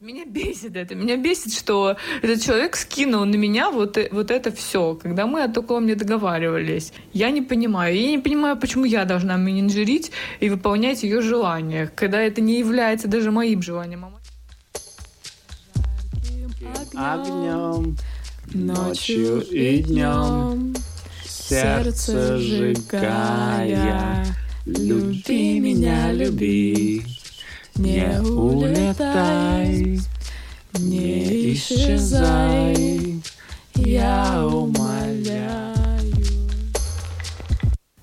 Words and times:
Меня 0.00 0.24
бесит 0.24 0.76
это. 0.76 0.94
Меня 0.94 1.16
бесит, 1.16 1.52
что 1.52 1.96
этот 2.22 2.40
человек 2.40 2.76
скинул 2.76 3.24
на 3.24 3.34
меня 3.34 3.68
вот, 3.72 3.98
э, 3.98 4.08
вот 4.12 4.30
это 4.30 4.52
все, 4.52 4.94
когда 4.94 5.26
мы 5.26 5.42
о 5.42 5.48
таком 5.48 5.86
не 5.86 5.96
договаривались. 5.96 6.92
Я 7.12 7.30
не 7.32 7.42
понимаю. 7.42 7.96
Я 7.96 8.10
не 8.10 8.18
понимаю, 8.18 8.56
почему 8.56 8.84
я 8.84 9.04
должна 9.04 9.36
менеджерить 9.36 10.12
и 10.38 10.50
выполнять 10.50 11.02
ее 11.02 11.20
желания, 11.20 11.90
когда 11.96 12.20
это 12.20 12.40
не 12.40 12.60
является 12.60 13.08
даже 13.08 13.32
моим 13.32 13.60
желанием. 13.60 14.06
Огнем, 16.94 17.96
ночью 18.54 19.40
и 19.50 19.82
днем, 19.82 20.76
сердце 21.24 22.38
сжигая, 22.38 24.26
люби 24.64 25.58
меня, 25.58 26.12
люби. 26.12 27.17
Не 27.78 28.20
улетай, 28.20 30.00
не 30.80 31.52
исчезай, 31.52 33.22
я 33.76 34.44
умоляю. 34.44 36.12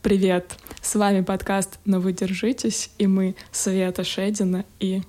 Привет! 0.02 0.56
С 0.82 0.96
вами 0.96 1.20
подкаст 1.22 1.80
«Но 1.84 2.00
вы 2.00 2.14
держитесь» 2.14 2.90
и 2.98 3.06
мы 3.06 3.36
Света 3.52 4.06
Шедина 4.06 4.64
и 4.80 5.02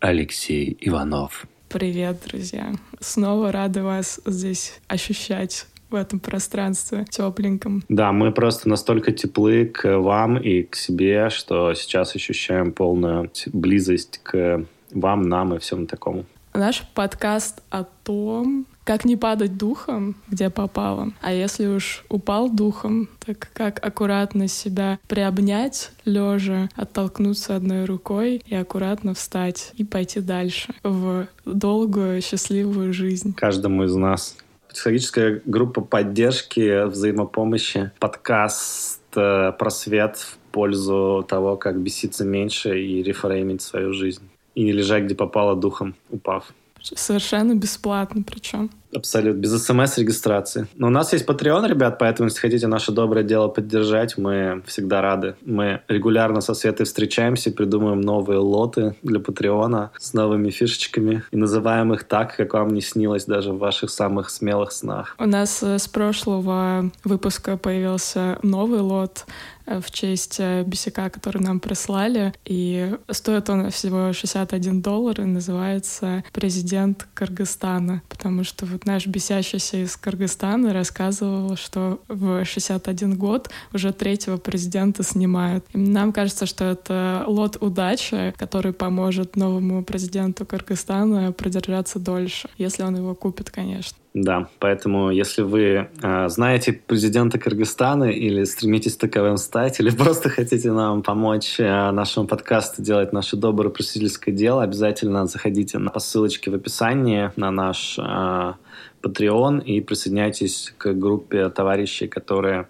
Алексей 0.00 0.74
Иванов. 0.80 1.46
Привет, 1.68 2.22
друзья! 2.26 2.72
Снова 3.00 3.52
рады 3.52 3.82
вас 3.82 4.18
здесь 4.24 4.80
ощущать 4.88 5.66
в 5.90 5.94
этом 5.94 6.20
пространстве 6.20 7.04
тепленьком. 7.10 7.82
Да, 7.88 8.12
мы 8.12 8.32
просто 8.32 8.68
настолько 8.68 9.12
теплы 9.12 9.66
к 9.66 9.98
вам 9.98 10.36
и 10.36 10.62
к 10.62 10.76
себе, 10.76 11.30
что 11.30 11.74
сейчас 11.74 12.14
ощущаем 12.14 12.72
полную 12.72 13.30
близость 13.52 14.20
к 14.22 14.64
вам, 14.92 15.22
нам 15.22 15.54
и 15.54 15.58
всем 15.58 15.86
такому. 15.86 16.24
Наш 16.54 16.82
подкаст 16.94 17.62
о 17.68 17.84
том, 17.84 18.66
как 18.84 19.04
не 19.04 19.16
падать 19.16 19.58
духом, 19.58 20.16
где 20.28 20.48
попало. 20.48 21.12
А 21.20 21.32
если 21.32 21.66
уж 21.66 22.04
упал 22.08 22.48
духом, 22.48 23.10
так 23.24 23.50
как 23.52 23.84
аккуратно 23.84 24.48
себя 24.48 24.98
приобнять 25.06 25.90
лежа, 26.06 26.70
оттолкнуться 26.74 27.56
одной 27.56 27.84
рукой 27.84 28.42
и 28.46 28.54
аккуратно 28.54 29.12
встать 29.12 29.72
и 29.74 29.84
пойти 29.84 30.20
дальше 30.20 30.72
в 30.82 31.26
долгую 31.44 32.22
счастливую 32.22 32.94
жизнь. 32.94 33.34
Каждому 33.34 33.84
из 33.84 33.94
нас 33.94 34.36
психологическая 34.76 35.40
группа 35.46 35.80
поддержки, 35.80 36.84
взаимопомощи, 36.84 37.92
подкаст 37.98 39.00
э, 39.16 39.52
«Просвет» 39.58 40.18
в 40.18 40.36
пользу 40.52 41.24
того, 41.26 41.56
как 41.56 41.80
беситься 41.80 42.26
меньше 42.26 42.78
и 42.78 43.02
рефреймить 43.02 43.62
свою 43.62 43.94
жизнь. 43.94 44.28
И 44.54 44.64
не 44.64 44.72
лежать, 44.72 45.04
где 45.04 45.14
попало 45.14 45.56
духом, 45.56 45.94
упав. 46.10 46.52
Совершенно 46.94 47.54
бесплатно 47.54 48.22
причем. 48.22 48.70
Абсолютно, 48.94 49.40
без 49.40 49.62
смс-регистрации. 49.62 50.68
Но 50.74 50.86
у 50.86 50.90
нас 50.90 51.12
есть 51.12 51.26
Patreon, 51.26 51.68
ребят, 51.68 51.98
поэтому, 51.98 52.28
если 52.28 52.40
хотите 52.40 52.66
наше 52.66 52.92
доброе 52.92 53.24
дело 53.24 53.48
поддержать, 53.48 54.16
мы 54.16 54.62
всегда 54.66 55.02
рады. 55.02 55.34
Мы 55.44 55.82
регулярно 55.88 56.40
со 56.40 56.54
Светой 56.54 56.86
встречаемся, 56.86 57.50
придумываем 57.50 58.00
новые 58.00 58.38
лоты 58.38 58.94
для 59.02 59.20
Патреона 59.20 59.90
с 59.98 60.14
новыми 60.14 60.50
фишечками 60.50 61.24
и 61.30 61.36
называем 61.36 61.92
их 61.92 62.04
так, 62.04 62.36
как 62.36 62.54
вам 62.54 62.68
не 62.68 62.80
снилось 62.80 63.26
даже 63.26 63.52
в 63.52 63.58
ваших 63.58 63.90
самых 63.90 64.30
смелых 64.30 64.72
снах. 64.72 65.14
У 65.18 65.26
нас 65.26 65.62
э, 65.62 65.78
с 65.78 65.88
прошлого 65.88 66.90
выпуска 67.04 67.56
появился 67.56 68.38
новый 68.42 68.80
лот 68.80 69.26
в 69.66 69.90
честь 69.90 70.36
э, 70.38 70.62
бисяка, 70.64 71.10
который 71.10 71.42
нам 71.42 71.60
прислали. 71.60 72.32
И 72.44 72.94
стоит 73.10 73.50
он 73.50 73.70
всего 73.70 74.12
61 74.12 74.82
доллар 74.82 75.20
и 75.20 75.24
называется 75.24 76.24
«Президент 76.32 77.06
Кыргызстана», 77.14 78.02
потому 78.08 78.44
что 78.44 78.66
вот 78.66 78.86
наш 78.86 79.06
бесящийся 79.06 79.78
из 79.78 79.96
Кыргызстана 79.96 80.72
рассказывал, 80.72 81.56
что 81.56 82.00
в 82.08 82.44
61 82.44 83.16
год 83.16 83.50
уже 83.72 83.92
третьего 83.92 84.36
президента 84.36 85.02
снимают. 85.02 85.64
И 85.72 85.78
нам 85.78 86.12
кажется, 86.12 86.46
что 86.46 86.64
это 86.64 87.24
лот 87.26 87.56
удачи, 87.60 88.34
который 88.38 88.72
поможет 88.72 89.36
новому 89.36 89.84
президенту 89.84 90.46
Кыргызстана 90.46 91.32
продержаться 91.32 91.98
дольше, 91.98 92.48
если 92.58 92.82
он 92.82 92.96
его 92.96 93.14
купит, 93.14 93.50
конечно. 93.50 93.96
Да, 94.18 94.48
поэтому 94.60 95.10
если 95.10 95.42
вы 95.42 95.88
э, 96.02 96.28
знаете 96.30 96.72
президента 96.72 97.38
Кыргызстана 97.38 98.04
или 98.04 98.44
стремитесь 98.44 98.96
таковым 98.96 99.36
стать, 99.36 99.78
или 99.78 99.90
просто 99.94 100.30
хотите 100.30 100.72
нам 100.72 101.02
помочь 101.02 101.60
э, 101.60 101.90
нашему 101.90 102.26
подкасту 102.26 102.80
делать 102.80 103.12
наше 103.12 103.36
доброе 103.36 103.68
просветительское 103.68 104.34
дело, 104.34 104.62
обязательно 104.62 105.26
заходите 105.26 105.78
по 105.78 106.00
ссылочке 106.00 106.50
в 106.50 106.54
описании 106.54 107.30
на 107.36 107.50
наш 107.50 107.98
э, 107.98 108.54
Patreon 109.02 109.62
и 109.62 109.82
присоединяйтесь 109.82 110.72
к 110.78 110.94
группе 110.94 111.50
товарищей, 111.50 112.08
которые 112.08 112.68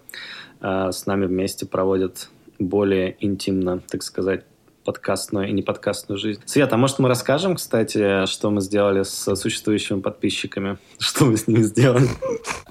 э, 0.59 0.91
с 0.91 1.05
нами 1.05 1.27
вместе 1.27 1.65
проводят 1.65 2.29
более 2.59 3.15
интимно, 3.21 3.79
так 3.89 4.03
сказать, 4.03 4.43
подкастную 4.87 5.49
и 5.49 5.51
неподкастную 5.51 6.17
жизнь. 6.17 6.39
Света, 6.45 6.75
а 6.75 6.77
может 6.77 6.99
мы 6.99 7.09
расскажем, 7.09 7.57
кстати, 7.57 8.25
что 8.25 8.49
мы 8.49 8.61
сделали 8.61 9.03
с 9.03 9.35
существующими 9.35 9.99
подписчиками? 9.99 10.77
Что 10.97 11.25
мы 11.25 11.35
с 11.35 11.45
ними 11.45 11.63
сделали? 11.63 12.07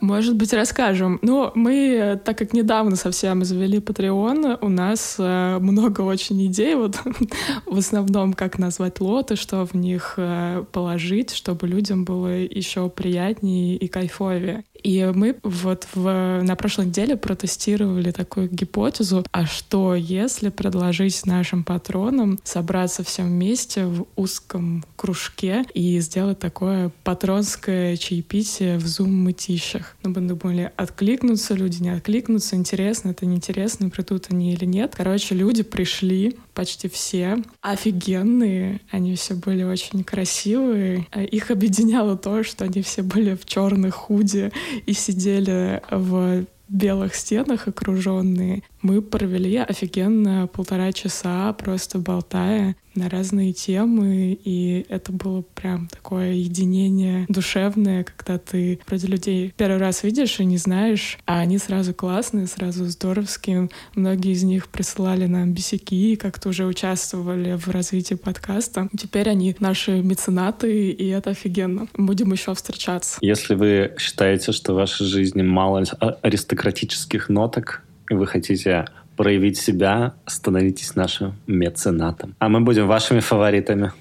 Может 0.01 0.35
быть, 0.35 0.55
расскажем. 0.55 1.19
Ну, 1.21 1.53
мы, 1.55 2.19
так 2.25 2.39
как 2.39 2.55
недавно 2.55 2.97
совсем 2.97 3.45
завели 3.45 3.81
Patreon, 3.81 4.59
у 4.63 4.69
нас 4.71 5.17
э, 5.19 5.59
много 5.59 6.01
очень 6.01 6.47
идей, 6.47 6.75
вот 6.75 6.97
в 7.67 7.77
основном, 7.77 8.33
как 8.33 8.59
назвать 8.59 8.99
лоты, 9.01 9.37
что 9.37 9.67
в 9.67 9.75
них 9.75 10.15
э, 10.17 10.65
положить, 10.73 11.35
чтобы 11.35 11.69
людям 11.69 12.07
было 12.07 12.29
еще 12.29 12.89
приятнее 12.89 13.77
и 13.77 13.89
кайфовее. 13.89 14.65
И 14.87 15.05
мы 15.13 15.35
вот 15.43 15.89
в, 15.95 16.43
на 16.45 16.55
прошлой 16.55 16.87
неделе 16.87 17.17
протестировали 17.17 18.13
такую 18.13 18.49
гипотезу, 18.49 19.25
а 19.33 19.45
что 19.45 19.97
если 19.97 20.49
предложить 20.49 21.27
нашим 21.27 21.65
патронам 21.65 22.39
собраться 22.45 23.03
всем 23.03 23.27
вместе 23.27 23.87
в 23.87 24.07
узком 24.15 24.85
кружке 24.95 25.65
и 25.75 25.99
сделать 25.99 26.39
такое 26.39 26.93
патронское 27.03 27.97
чаепитие 27.97 28.79
в 28.79 28.87
зум-мытищах? 28.87 29.97
Ну, 30.05 30.11
мы 30.11 30.21
думали, 30.21 30.71
откликнутся 30.77 31.55
люди, 31.55 31.83
не 31.83 31.91
откликнутся, 31.91 32.55
интересно, 32.55 33.09
это 33.11 33.27
неинтересно, 33.27 33.91
придут 33.91 34.27
они 34.31 34.53
или 34.53 34.67
нет. 34.67 34.95
Короче, 34.97 35.35
люди 35.35 35.65
пришли, 35.65 36.39
почти 36.55 36.89
все, 36.89 37.43
офигенные, 37.61 38.81
они 38.93 39.17
все 39.17 39.35
были 39.35 39.65
очень 39.65 40.05
красивые. 40.05 41.09
Их 41.13 41.51
объединяло 41.51 42.17
то, 42.17 42.45
что 42.45 42.67
они 42.67 42.83
все 42.83 43.03
были 43.03 43.35
в 43.35 43.47
черных 43.47 43.97
худи 43.97 44.53
и 44.85 44.93
сидели 44.93 45.83
в 45.91 46.47
белых 46.69 47.15
стенах 47.15 47.69
окруженные. 47.69 48.63
Мы 48.83 49.03
провели 49.03 49.57
офигенно 49.57 50.47
полтора 50.47 50.93
часа, 50.93 51.53
просто 51.55 51.99
болтая 51.99 52.77
на 52.97 53.09
разные 53.11 53.53
темы, 53.53 54.39
и 54.43 54.87
это 54.89 55.13
было 55.13 55.43
прям 55.43 55.89
такое 55.89 56.33
единение 56.33 57.27
душевное, 57.29 58.05
когда 58.05 58.39
ты 58.39 58.81
вроде 58.87 59.07
людей 59.07 59.53
первый 59.57 59.79
раз 59.79 60.03
видишь 60.03 60.41
и 60.41 60.45
не 60.45 60.57
знаешь, 60.57 61.19
а 61.27 61.41
они 61.41 61.59
сразу 61.59 61.93
классные, 61.95 62.47
сразу 62.47 62.87
здоровские. 62.87 63.69
Многие 63.95 64.33
из 64.33 64.43
них 64.45 64.69
присылали 64.69 65.27
нам 65.27 65.53
бесяки, 65.53 66.17
как-то 66.17 66.49
уже 66.49 66.65
участвовали 66.65 67.55
в 67.55 67.69
развитии 67.69 68.15
подкаста. 68.15 68.89
Теперь 68.99 69.29
они 69.29 69.55
наши 69.61 70.03
меценаты, 70.03 70.91
и 70.91 71.09
это 71.09 71.31
офигенно. 71.31 71.89
Будем 71.95 72.33
еще 72.33 72.55
встречаться. 72.55 73.19
Если 73.21 73.55
вы 73.55 73.95
считаете, 73.99 74.53
что 74.53 74.73
в 74.73 74.77
вашей 74.77 75.07
жизни 75.07 75.43
мало 75.43 75.85
аристократических 76.23 77.29
ноток, 77.29 77.83
вы 78.11 78.27
хотите 78.27 78.87
проявить 79.17 79.59
себя, 79.59 80.15
становитесь 80.27 80.95
нашим 80.95 81.35
меценатом. 81.47 82.35
А 82.39 82.49
мы 82.49 82.61
будем 82.61 82.87
вашими 82.87 83.21
фаворитами. 83.21 83.93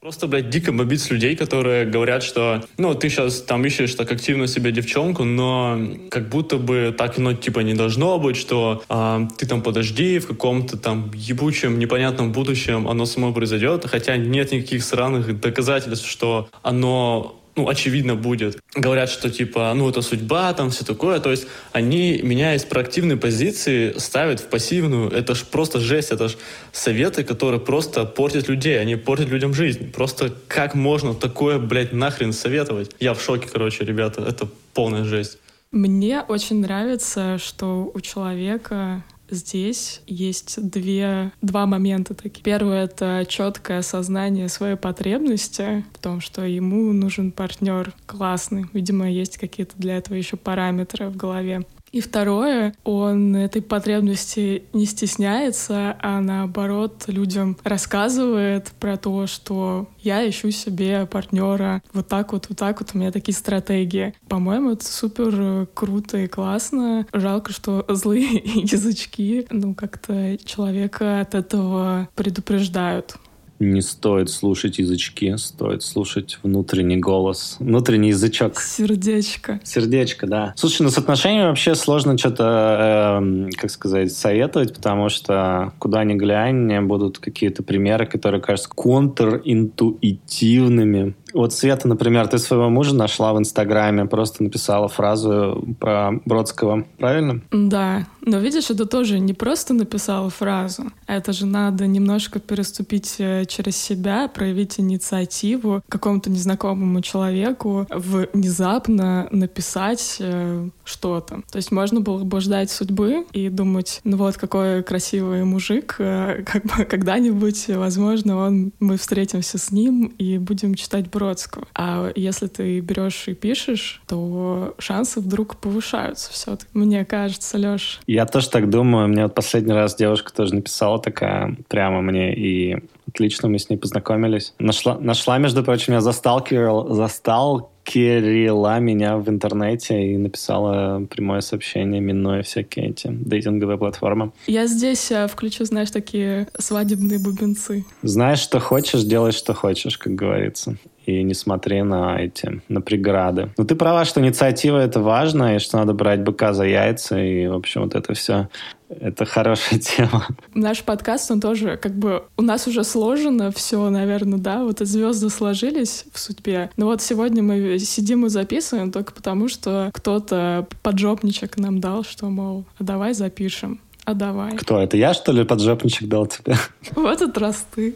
Просто, 0.00 0.28
блядь, 0.28 0.48
дико 0.48 0.70
бомбить 0.70 1.02
с 1.02 1.10
людей, 1.10 1.34
которые 1.34 1.84
говорят, 1.84 2.22
что, 2.22 2.64
ну, 2.78 2.94
ты 2.94 3.08
сейчас 3.08 3.42
там 3.42 3.66
ищешь 3.66 3.94
так 3.96 4.10
активно 4.12 4.46
себе 4.46 4.70
девчонку, 4.70 5.24
но 5.24 5.76
как 6.08 6.28
будто 6.28 6.56
бы 6.56 6.94
так, 6.96 7.18
ну, 7.18 7.34
типа, 7.34 7.60
не 7.60 7.74
должно 7.74 8.18
быть, 8.20 8.36
что 8.36 8.84
а, 8.88 9.26
ты 9.36 9.44
там 9.44 9.60
подожди, 9.60 10.20
в 10.20 10.28
каком-то 10.28 10.76
там 10.76 11.10
ебучем, 11.14 11.80
непонятном 11.80 12.30
будущем 12.30 12.86
оно 12.86 13.06
само 13.06 13.32
произойдет, 13.32 13.86
хотя 13.86 14.16
нет 14.16 14.52
никаких 14.52 14.84
сраных 14.84 15.40
доказательств, 15.40 16.08
что 16.08 16.48
оно 16.62 17.37
ну, 17.58 17.68
очевидно 17.68 18.14
будет. 18.14 18.60
Говорят, 18.76 19.10
что 19.10 19.30
типа, 19.30 19.72
ну, 19.74 19.88
это 19.88 20.00
судьба, 20.00 20.52
там 20.52 20.70
все 20.70 20.84
такое. 20.84 21.18
То 21.18 21.32
есть 21.32 21.48
они 21.72 22.20
меня 22.22 22.54
из 22.54 22.64
проактивной 22.64 23.16
позиции 23.16 23.94
ставят 23.98 24.38
в 24.38 24.44
пассивную. 24.44 25.10
Это 25.10 25.34
ж 25.34 25.44
просто 25.44 25.80
жесть, 25.80 26.12
это 26.12 26.28
ж 26.28 26.36
советы, 26.72 27.24
которые 27.24 27.60
просто 27.60 28.04
портят 28.04 28.48
людей, 28.48 28.80
они 28.80 28.94
портят 28.94 29.28
людям 29.28 29.54
жизнь. 29.54 29.90
Просто 29.90 30.32
как 30.46 30.76
можно 30.76 31.14
такое, 31.14 31.58
блядь, 31.58 31.92
нахрен 31.92 32.32
советовать? 32.32 32.92
Я 33.00 33.14
в 33.14 33.20
шоке, 33.20 33.48
короче, 33.52 33.84
ребята, 33.84 34.22
это 34.22 34.48
полная 34.72 35.02
жесть. 35.02 35.38
Мне 35.72 36.22
очень 36.22 36.60
нравится, 36.60 37.38
что 37.38 37.90
у 37.92 38.00
человека 38.00 39.02
здесь 39.30 40.02
есть 40.06 40.60
две, 40.70 41.32
два 41.42 41.66
момента 41.66 42.14
такие. 42.14 42.42
Первый— 42.42 42.78
это 42.84 43.26
четкое 43.28 43.78
осознание 43.78 44.48
своей 44.48 44.76
потребности 44.76 45.84
в 45.94 45.98
том, 45.98 46.20
что 46.20 46.44
ему 46.44 46.92
нужен 46.92 47.32
партнер 47.32 47.92
классный. 48.06 48.66
Видимо, 48.72 49.10
есть 49.10 49.38
какие-то 49.38 49.74
для 49.76 49.98
этого 49.98 50.14
еще 50.14 50.36
параметры 50.36 51.08
в 51.08 51.16
голове. 51.16 51.64
И 51.92 52.00
второе, 52.00 52.74
он 52.84 53.34
этой 53.36 53.62
потребности 53.62 54.64
не 54.72 54.86
стесняется, 54.86 55.96
а 56.00 56.20
наоборот 56.20 57.04
людям 57.06 57.56
рассказывает 57.64 58.72
про 58.78 58.96
то, 58.96 59.26
что 59.26 59.88
я 60.00 60.28
ищу 60.28 60.50
себе 60.50 61.06
партнера 61.06 61.82
вот 61.92 62.08
так 62.08 62.32
вот, 62.32 62.46
вот 62.48 62.58
так 62.58 62.80
вот, 62.80 62.90
у 62.94 62.98
меня 62.98 63.12
такие 63.12 63.34
стратегии. 63.34 64.14
По-моему, 64.28 64.72
это 64.72 64.84
супер 64.84 65.66
круто 65.74 66.18
и 66.18 66.26
классно. 66.26 67.06
Жалко, 67.12 67.52
что 67.52 67.84
злые 67.88 68.36
язычки, 68.44 69.46
ну, 69.50 69.74
как-то 69.74 70.36
человека 70.44 71.20
от 71.20 71.34
этого 71.34 72.08
предупреждают 72.14 73.16
не 73.60 73.80
стоит 73.80 74.28
слушать 74.30 74.78
язычки, 74.78 75.36
стоит 75.36 75.82
слушать 75.82 76.38
внутренний 76.42 76.98
голос, 76.98 77.56
внутренний 77.58 78.08
язычок. 78.08 78.60
Сердечко. 78.60 79.60
Сердечко, 79.64 80.26
да. 80.26 80.52
Слушай, 80.56 80.82
ну 80.82 80.90
с 80.90 80.98
отношениями 80.98 81.46
вообще 81.48 81.74
сложно 81.74 82.18
что-то, 82.18 83.20
э, 83.22 83.48
как 83.56 83.70
сказать, 83.70 84.12
советовать, 84.12 84.74
потому 84.74 85.08
что 85.08 85.72
куда 85.78 86.04
ни 86.04 86.12
глянь, 86.14 86.86
будут 86.86 87.18
какие-то 87.18 87.62
примеры, 87.62 88.06
которые 88.06 88.40
кажутся 88.40 88.70
контринтуитивными. 88.70 91.14
Вот 91.38 91.52
Света, 91.52 91.86
например, 91.86 92.26
ты 92.26 92.36
своего 92.38 92.68
мужа 92.68 92.96
нашла 92.96 93.32
в 93.32 93.38
Инстаграме, 93.38 94.06
просто 94.06 94.42
написала 94.42 94.88
фразу 94.88 95.64
про 95.78 96.14
Бродского, 96.24 96.84
правильно? 96.98 97.42
Да, 97.52 98.06
но 98.22 98.38
видишь, 98.38 98.70
это 98.70 98.86
тоже 98.86 99.20
не 99.20 99.34
просто 99.34 99.72
написала 99.72 100.30
фразу, 100.30 100.90
это 101.06 101.32
же 101.32 101.46
надо 101.46 101.86
немножко 101.86 102.40
переступить 102.40 103.14
э, 103.18 103.44
через 103.46 103.76
себя, 103.76 104.26
проявить 104.26 104.80
инициативу 104.80 105.80
какому-то 105.88 106.28
незнакомому 106.28 107.02
человеку, 107.02 107.86
внезапно 107.88 109.28
написать 109.30 110.16
э, 110.18 110.68
что-то. 110.82 111.42
То 111.52 111.56
есть 111.56 111.70
можно 111.70 112.00
было 112.00 112.24
бы 112.24 112.40
ждать 112.40 112.72
судьбы 112.72 113.26
и 113.32 113.48
думать, 113.48 114.00
ну 114.02 114.16
вот 114.16 114.36
какой 114.36 114.82
красивый 114.82 115.44
мужик, 115.44 115.94
э, 116.00 116.42
как 116.44 116.64
бы 116.64 116.84
когда-нибудь, 116.90 117.68
возможно, 117.68 118.38
он, 118.38 118.72
мы 118.80 118.96
встретимся 118.96 119.56
с 119.56 119.70
ним 119.70 120.12
и 120.18 120.38
будем 120.38 120.74
читать 120.74 121.08
Бродского. 121.08 121.27
А 121.74 122.10
если 122.14 122.46
ты 122.46 122.80
берешь 122.80 123.28
и 123.28 123.34
пишешь, 123.34 124.02
то 124.06 124.74
шансы 124.78 125.20
вдруг 125.20 125.56
повышаются 125.56 126.32
все 126.32 126.58
Мне 126.72 127.04
кажется, 127.04 127.58
Леш. 127.58 128.00
Я 128.06 128.26
тоже 128.26 128.50
так 128.50 128.70
думаю. 128.70 129.08
Мне 129.08 129.24
вот 129.24 129.34
последний 129.34 129.72
раз 129.72 129.94
девушка 129.94 130.32
тоже 130.32 130.54
написала 130.54 131.00
такая 131.00 131.56
прямо 131.68 132.00
мне, 132.00 132.34
и 132.34 132.78
отлично 133.08 133.48
мы 133.48 133.58
с 133.58 133.68
ней 133.68 133.76
познакомились. 133.76 134.54
Нашла, 134.58 134.98
нашла 134.98 135.38
между 135.38 135.62
прочим, 135.64 135.94
я 135.94 136.00
засталкивал, 136.00 136.94
застал 136.94 137.70
Кирилла 137.88 138.78
меня 138.80 139.16
в 139.16 139.30
интернете 139.30 140.12
и 140.12 140.18
написала 140.18 141.06
прямое 141.06 141.40
сообщение, 141.40 142.02
минуя 142.02 142.42
всякие 142.42 142.90
эти 142.90 143.08
дейтинговые 143.08 143.78
платформы. 143.78 144.32
Я 144.46 144.66
здесь 144.66 145.10
э, 145.10 145.26
включу, 145.26 145.64
знаешь, 145.64 145.90
такие 145.90 146.48
свадебные 146.58 147.18
бубенцы. 147.18 147.86
Знаешь, 148.02 148.40
что 148.40 148.60
хочешь, 148.60 149.04
делай, 149.04 149.32
что 149.32 149.54
хочешь, 149.54 149.96
как 149.96 150.14
говорится 150.14 150.76
и 151.08 151.22
не 151.22 151.34
смотри 151.34 151.82
на 151.82 152.20
эти, 152.20 152.60
на 152.68 152.82
преграды. 152.82 153.50
Но 153.56 153.64
ты 153.64 153.74
права, 153.74 154.04
что 154.04 154.20
инициатива— 154.20 154.78
это 154.84 155.00
важно, 155.00 155.56
и 155.56 155.58
что 155.58 155.78
надо 155.78 155.94
брать 155.94 156.20
быка 156.20 156.52
за 156.52 156.64
яйца, 156.64 157.18
и, 157.18 157.46
в 157.46 157.54
общем, 157.54 157.82
вот 157.82 157.94
это 157.94 158.12
все 158.12 158.48
это 158.88 159.24
хорошая 159.24 159.78
тема. 159.80 160.26
Наш 160.54 160.82
подкаст, 160.82 161.30
он 161.30 161.40
тоже 161.40 161.78
как 161.78 161.94
бы... 161.94 162.24
У 162.36 162.42
нас 162.42 162.66
уже 162.66 162.84
сложено 162.84 163.50
все, 163.50 163.88
наверное, 163.88 164.38
да? 164.38 164.64
Вот 164.64 164.80
звезды 164.80 165.30
сложились 165.30 166.04
в 166.12 166.18
судьбе. 166.18 166.70
Но 166.76 166.86
вот 166.86 167.00
сегодня 167.00 167.42
мы 167.42 167.78
сидим 167.78 168.26
и 168.26 168.28
записываем 168.28 168.92
только 168.92 169.12
потому, 169.12 169.48
что 169.48 169.90
кто-то 169.94 170.66
поджопничек 170.82 171.56
нам 171.58 171.80
дал, 171.80 172.04
что, 172.04 172.26
мол, 172.26 172.64
а 172.78 172.84
давай 172.84 173.14
запишем. 173.14 173.80
А 174.08 174.14
давай. 174.14 174.56
Кто? 174.56 174.80
Это 174.80 174.96
я, 174.96 175.12
что 175.12 175.32
ли, 175.32 175.44
поджопничек 175.44 176.08
дал 176.08 176.26
тебе? 176.26 176.56
В 176.96 177.04
этот 177.04 177.36
раз 177.36 177.66
ты. 177.74 177.94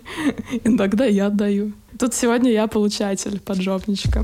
Иногда 0.63 1.07
я 1.07 1.31
даю. 1.31 1.73
Тут 1.99 2.13
сегодня 2.13 2.53
я 2.53 2.67
получатель 2.67 3.41
поджопничка. 3.41 4.23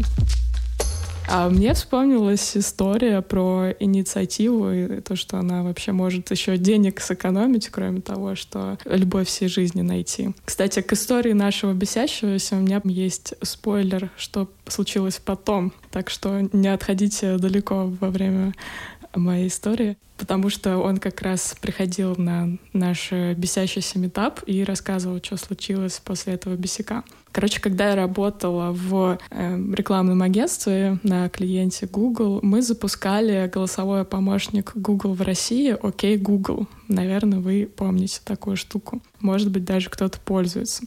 А 1.31 1.49
мне 1.49 1.73
вспомнилась 1.73 2.59
история 2.59 3.23
про 3.23 3.71
инициативу 3.81 4.71
и 4.71 5.01
то, 5.01 5.17
что 5.17 5.39
она 5.39 5.63
вообще 5.63 5.93
может 5.93 6.31
еще 6.31 6.59
денег 6.59 7.01
сэкономить, 7.01 7.69
кроме 7.71 8.03
того, 8.03 8.35
что 8.35 8.79
любовь 8.85 9.29
всей 9.29 9.49
жизни 9.49 9.81
найти. 9.81 10.35
Кстати, 10.45 10.81
к 10.81 10.93
истории 10.93 11.33
нашего 11.33 11.73
бесящегося 11.73 12.57
у 12.57 12.61
меня 12.61 12.83
есть 12.85 13.33
спойлер, 13.41 14.11
что 14.19 14.49
случилось 14.67 15.21
потом. 15.25 15.73
Так 15.91 16.11
что 16.11 16.49
не 16.53 16.69
отходите 16.69 17.39
далеко 17.39 17.91
во 18.01 18.11
время 18.11 18.53
моей 19.15 19.49
истории, 19.49 19.97
потому 20.17 20.51
что 20.51 20.79
он 20.79 20.99
как 20.99 21.23
раз 21.23 21.57
приходил 21.61 22.17
на 22.17 22.59
наш 22.73 23.13
бесящийся 23.13 23.99
метап 23.99 24.41
и 24.47 24.65
рассказывал, 24.65 25.21
что 25.23 25.37
случилось 25.37 26.01
после 26.05 26.35
этого 26.35 26.55
бесяка. 26.57 27.05
Короче, 27.33 27.61
когда 27.61 27.91
я 27.91 27.95
работала 27.95 28.73
в 28.73 29.19
э, 29.31 29.73
рекламном 29.75 30.23
агентстве 30.23 30.99
на 31.03 31.29
клиенте 31.29 31.87
Google, 31.87 32.41
мы 32.43 32.63
запускали 32.63 33.49
голосовой 33.53 34.05
помощник 34.05 34.73
Google 34.75 35.15
в 35.15 35.23
России 35.23 35.77
«Окей, 35.81 36.17
Google». 36.17 36.67
Наверное, 36.89 37.39
вы 37.39 37.71
помните 37.75 38.21
такую 38.25 38.57
штуку. 38.57 39.03
Может 39.21 39.51
быть, 39.51 39.65
даже 39.65 39.91
кто-то 39.91 40.19
пользуется. 40.19 40.85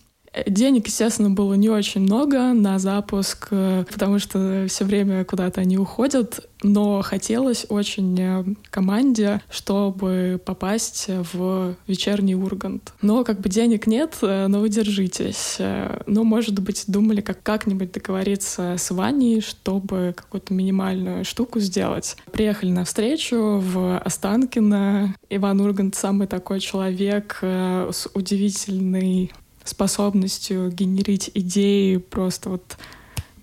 Денег, 0.48 0.88
естественно, 0.88 1.30
было 1.30 1.56
не 1.56 1.70
очень 1.70 2.02
много 2.02 2.54
на 2.54 2.80
запуск, 2.80 3.48
э, 3.52 3.84
потому 3.92 4.18
что 4.18 4.66
все 4.70 4.86
время 4.86 5.26
куда-то 5.26 5.60
они 5.60 5.78
уходят, 5.78 6.48
но 6.64 7.02
хотелось 7.02 7.66
очень 7.68 8.18
э, 8.18 8.46
команде, 8.70 9.42
чтобы 9.50 10.42
попасть 10.44 11.08
в 11.10 11.76
вечерний 11.86 12.36
Ургант. 12.36 12.94
Но 13.02 13.26
как 13.26 13.42
бы 13.42 13.50
денег 13.50 13.88
нет, 13.88 14.16
э, 14.22 14.48
но 14.48 14.62
вы 14.62 14.70
держитесь. 14.70 15.58
Ну, 16.06 16.24
может 16.24 16.60
быть, 16.60 16.86
думали, 16.88 17.20
как 17.20 17.44
как-нибудь 17.44 17.92
договориться 17.92 18.76
с 18.78 18.90
Ваней, 18.92 19.42
чтобы 19.42 20.14
какую-то 20.16 20.54
минимальную 20.54 21.26
штуку 21.26 21.60
сделать. 21.60 22.16
Приехали 22.32 22.72
на 22.72 22.86
встречу 22.86 23.62
в 23.62 23.98
Останкино. 23.98 25.14
Иван 25.30 25.60
Ургант 25.60 25.96
самый 25.96 26.28
такой 26.28 26.62
человек 26.62 27.40
с 27.42 28.08
удивительной 28.14 29.32
способностью 29.64 30.70
генерить 30.72 31.32
идеи 31.34 31.98
просто 31.98 32.50
вот 32.50 32.78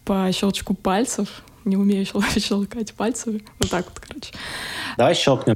по 0.04 0.30
щелчку 0.32 0.74
пальцев. 0.74 1.42
Не 1.64 1.76
умею 1.76 2.06
щелкать 2.38 2.94
пальцами. 2.94 3.42
Вот 3.58 3.70
так 3.70 3.86
вот, 3.86 4.00
короче. 4.00 4.32
Давай 4.96 5.14
щелкнем. 5.14 5.54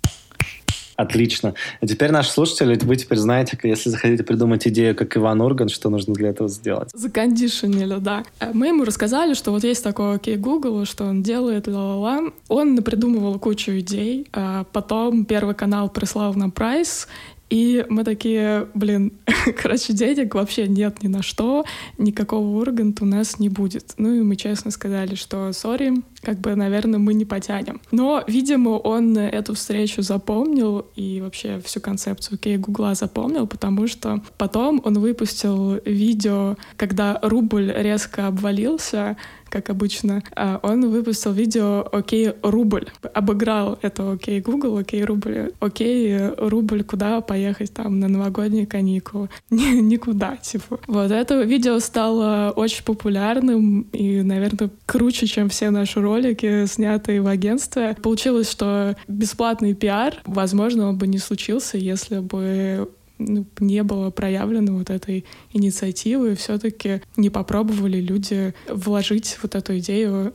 Отлично. 0.96 1.54
А 1.80 1.86
теперь 1.86 2.10
наши 2.10 2.30
слушатели, 2.30 2.78
вы 2.82 2.96
теперь 2.96 3.18
знаете, 3.18 3.58
если 3.62 3.88
захотите 3.88 4.22
придумать 4.22 4.66
идею, 4.68 4.94
как 4.94 5.16
Иван 5.16 5.40
Урган, 5.40 5.68
что 5.68 5.88
нужно 5.88 6.14
для 6.14 6.28
этого 6.28 6.48
сделать. 6.48 6.90
Закондишенили, 6.92 7.96
да. 7.98 8.24
Э, 8.40 8.50
мы 8.52 8.68
ему 8.68 8.84
рассказали, 8.84 9.34
что 9.34 9.50
вот 9.50 9.64
есть 9.64 9.82
такой 9.82 10.16
окей 10.16 10.36
Google, 10.36 10.84
что 10.84 11.04
он 11.04 11.22
делает, 11.22 11.66
ла-ла-ла. 11.66 12.30
Он 12.48 12.76
придумывал 12.82 13.38
кучу 13.38 13.72
идей. 13.78 14.28
А 14.32 14.64
потом 14.72 15.24
Первый 15.24 15.54
канал 15.54 15.88
прислал 15.88 16.34
нам 16.34 16.50
прайс, 16.50 17.08
и 17.52 17.84
мы 17.90 18.02
такие, 18.02 18.66
блин, 18.72 19.12
короче, 19.62 19.92
денег 19.92 20.34
вообще 20.34 20.66
нет 20.66 21.02
ни 21.02 21.08
на 21.08 21.22
что, 21.22 21.66
никакого 21.98 22.46
Урганта 22.58 23.04
у 23.04 23.06
нас 23.06 23.38
не 23.38 23.50
будет. 23.50 23.92
Ну 23.98 24.14
и 24.14 24.22
мы 24.22 24.36
честно 24.36 24.70
сказали, 24.70 25.16
что 25.16 25.52
сори, 25.52 25.92
как 26.22 26.38
бы, 26.38 26.54
наверное, 26.54 26.98
мы 26.98 27.12
не 27.12 27.26
потянем. 27.26 27.82
Но, 27.90 28.24
видимо, 28.26 28.70
он 28.70 29.18
эту 29.18 29.52
встречу 29.52 30.00
запомнил 30.00 30.86
и 30.96 31.20
вообще 31.20 31.60
всю 31.62 31.82
концепцию 31.82 32.38
Кей 32.38 32.56
Гугла 32.56 32.94
запомнил, 32.94 33.46
потому 33.46 33.86
что 33.86 34.22
потом 34.38 34.80
он 34.82 34.98
выпустил 34.98 35.78
видео, 35.84 36.56
когда 36.78 37.18
рубль 37.20 37.70
резко 37.70 38.28
обвалился, 38.28 39.18
как 39.52 39.68
обычно, 39.68 40.22
а 40.34 40.58
он 40.62 40.90
выпустил 40.90 41.32
видео 41.32 41.86
«Окей, 41.92 42.32
рубль». 42.42 42.86
Обыграл 43.12 43.78
это 43.82 44.12
«Окей, 44.12 44.40
Google», 44.40 44.78
«Окей, 44.78 45.04
рубль». 45.04 45.52
«Окей, 45.60 46.18
рубль, 46.38 46.82
куда 46.82 47.20
поехать 47.20 47.74
там 47.74 48.00
на 48.00 48.08
новогодние 48.08 48.66
каникулы?» 48.66 49.28
Никуда, 49.50 50.36
типа. 50.36 50.80
Вот 50.86 51.10
это 51.10 51.42
видео 51.42 51.78
стало 51.80 52.52
очень 52.56 52.82
популярным 52.84 53.82
и, 53.92 54.22
наверное, 54.22 54.70
круче, 54.86 55.26
чем 55.26 55.50
все 55.50 55.68
наши 55.68 56.00
ролики, 56.00 56.64
снятые 56.64 57.20
в 57.20 57.26
агентстве. 57.26 57.94
Получилось, 58.02 58.50
что 58.50 58.96
бесплатный 59.06 59.74
пиар, 59.74 60.14
возможно, 60.24 60.88
он 60.88 60.96
бы 60.96 61.06
не 61.06 61.18
случился, 61.18 61.76
если 61.76 62.20
бы 62.20 62.88
ну, 63.26 63.46
не 63.60 63.82
было 63.82 64.10
проявлено 64.10 64.76
вот 64.76 64.90
этой 64.90 65.24
инициативы, 65.52 66.34
все-таки 66.34 67.02
не 67.16 67.30
попробовали 67.30 68.00
люди 68.00 68.54
вложить 68.68 69.38
вот 69.42 69.54
эту 69.54 69.78
идею 69.78 70.32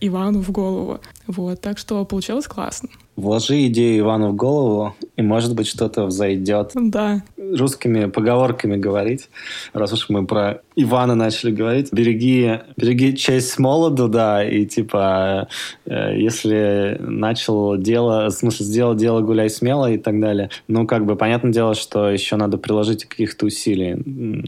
Ивану 0.00 0.40
в 0.40 0.50
голову. 0.50 1.00
Вот, 1.26 1.60
так 1.60 1.78
что 1.78 2.04
получилось 2.04 2.46
классно. 2.46 2.88
Вложи 3.16 3.66
идею 3.66 4.00
Ивану 4.00 4.30
в 4.30 4.36
голову, 4.36 4.94
и, 5.16 5.22
может 5.22 5.54
быть, 5.54 5.66
что-то 5.66 6.06
взойдет. 6.06 6.72
Да. 6.74 7.22
Русскими 7.54 8.06
поговорками 8.06 8.76
говорить, 8.76 9.28
раз 9.72 9.92
уж 9.92 10.08
мы 10.08 10.26
про 10.26 10.62
Ивана 10.76 11.14
начали 11.14 11.50
говорить. 11.50 11.92
Береги, 11.92 12.60
береги 12.76 13.16
честь 13.16 13.58
молоду, 13.58 14.08
да, 14.08 14.44
и 14.44 14.66
типа, 14.66 15.48
э, 15.86 16.18
если 16.18 16.96
начал 17.00 17.76
дело, 17.76 18.26
в 18.26 18.30
смысле, 18.30 18.66
сделал 18.66 18.94
дело, 18.94 19.20
гуляй 19.20 19.50
смело 19.50 19.90
и 19.90 19.98
так 19.98 20.20
далее. 20.20 20.50
Ну, 20.68 20.86
как 20.86 21.06
бы, 21.06 21.16
понятное 21.16 21.52
дело, 21.52 21.74
что 21.74 22.10
еще 22.10 22.36
надо 22.36 22.58
приложить 22.58 23.04
каких-то 23.04 23.46
усилий 23.46 23.94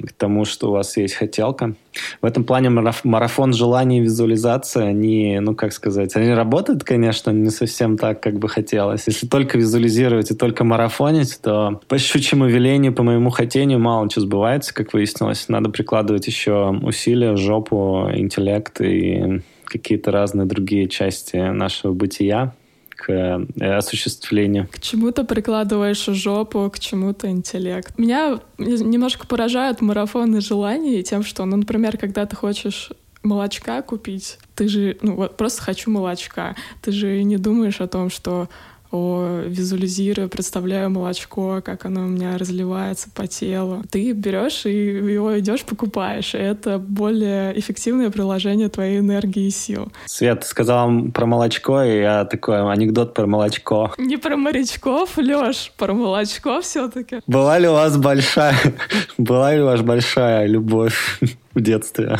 к 0.06 0.12
тому, 0.12 0.44
что 0.44 0.68
у 0.68 0.72
вас 0.72 0.96
есть 0.96 1.14
хотелка. 1.14 1.74
В 2.20 2.26
этом 2.26 2.44
плане 2.44 2.70
марафон 2.70 3.52
желаний 3.52 3.98
и 3.98 4.02
визуализация, 4.02 4.86
они, 4.86 5.38
ну, 5.40 5.54
как 5.54 5.72
сказать, 5.72 6.16
они 6.16 6.32
работают, 6.32 6.84
конечно, 6.84 7.30
не 7.30 7.50
совсем 7.50 7.96
так, 7.96 8.20
как 8.22 8.38
бы 8.38 8.48
хотелось. 8.48 9.06
Если 9.06 9.26
только 9.26 9.58
визуализировать 9.58 10.30
и 10.30 10.34
только 10.34 10.64
марафонить, 10.64 11.40
то 11.42 11.80
по 11.88 11.98
щучьему 11.98 12.46
велению, 12.46 12.92
по 12.92 13.02
моему 13.02 13.30
хотению 13.30 13.78
мало 13.78 14.08
чего 14.08 14.24
сбывается, 14.24 14.74
как 14.74 14.92
выяснилось. 14.92 15.48
Надо 15.48 15.70
прикладывать 15.70 16.26
еще 16.26 16.78
усилия, 16.82 17.36
жопу, 17.36 18.08
интеллект 18.12 18.80
и 18.80 19.42
какие-то 19.64 20.10
разные 20.10 20.46
другие 20.46 20.88
части 20.88 21.36
нашего 21.36 21.92
бытия 21.92 22.54
к 22.98 23.10
э, 23.10 23.76
осуществлению. 23.76 24.68
К 24.70 24.80
чему-то 24.80 25.24
прикладываешь 25.24 26.04
жопу, 26.04 26.68
к 26.68 26.80
чему-то 26.80 27.30
интеллект. 27.30 27.96
Меня 27.96 28.40
немножко 28.58 29.26
поражают 29.26 29.80
марафоны 29.80 30.40
желаний 30.40 31.02
тем, 31.04 31.22
что, 31.22 31.44
ну, 31.44 31.56
например, 31.56 31.96
когда 31.96 32.26
ты 32.26 32.34
хочешь 32.34 32.90
молочка 33.22 33.82
купить, 33.82 34.38
ты 34.54 34.68
же, 34.68 34.96
ну 35.02 35.14
вот 35.14 35.36
просто 35.36 35.62
хочу 35.62 35.90
молочка, 35.90 36.56
ты 36.82 36.90
же 36.90 37.22
не 37.22 37.36
думаешь 37.36 37.80
о 37.80 37.86
том, 37.86 38.10
что 38.10 38.48
о, 38.90 39.42
визуализирую, 39.44 40.28
представляю 40.28 40.88
молочко, 40.90 41.60
как 41.62 41.84
оно 41.84 42.02
у 42.02 42.06
меня 42.06 42.38
разливается 42.38 43.08
по 43.14 43.26
телу. 43.26 43.82
Ты 43.90 44.12
берешь 44.12 44.64
и 44.64 44.70
его 44.70 45.38
идешь 45.38 45.64
покупаешь. 45.64 46.34
И 46.34 46.38
это 46.38 46.78
более 46.78 47.58
эффективное 47.58 48.10
приложение 48.10 48.68
твоей 48.68 49.00
энергии 49.00 49.46
и 49.46 49.50
сил. 49.50 49.92
Свет, 50.06 50.44
сказал 50.44 50.90
про 51.12 51.26
молочко, 51.26 51.82
и 51.82 51.98
я 51.98 52.24
такой 52.24 52.60
анекдот 52.72 53.14
про 53.14 53.26
молочко. 53.26 53.92
Не 53.98 54.16
про 54.16 54.36
морячков, 54.36 55.18
Лёш, 55.18 55.72
про 55.76 55.92
молочко 55.92 56.60
все 56.60 56.88
таки 56.88 57.20
Была 57.26 57.58
ли 57.58 57.68
у 57.68 57.72
вас 57.72 57.96
большая, 57.96 58.56
была 59.18 59.54
ли 59.54 59.60
у 59.60 59.66
вас 59.66 59.82
большая 59.82 60.46
любовь 60.46 61.20
в 61.54 61.60
детстве? 61.60 62.18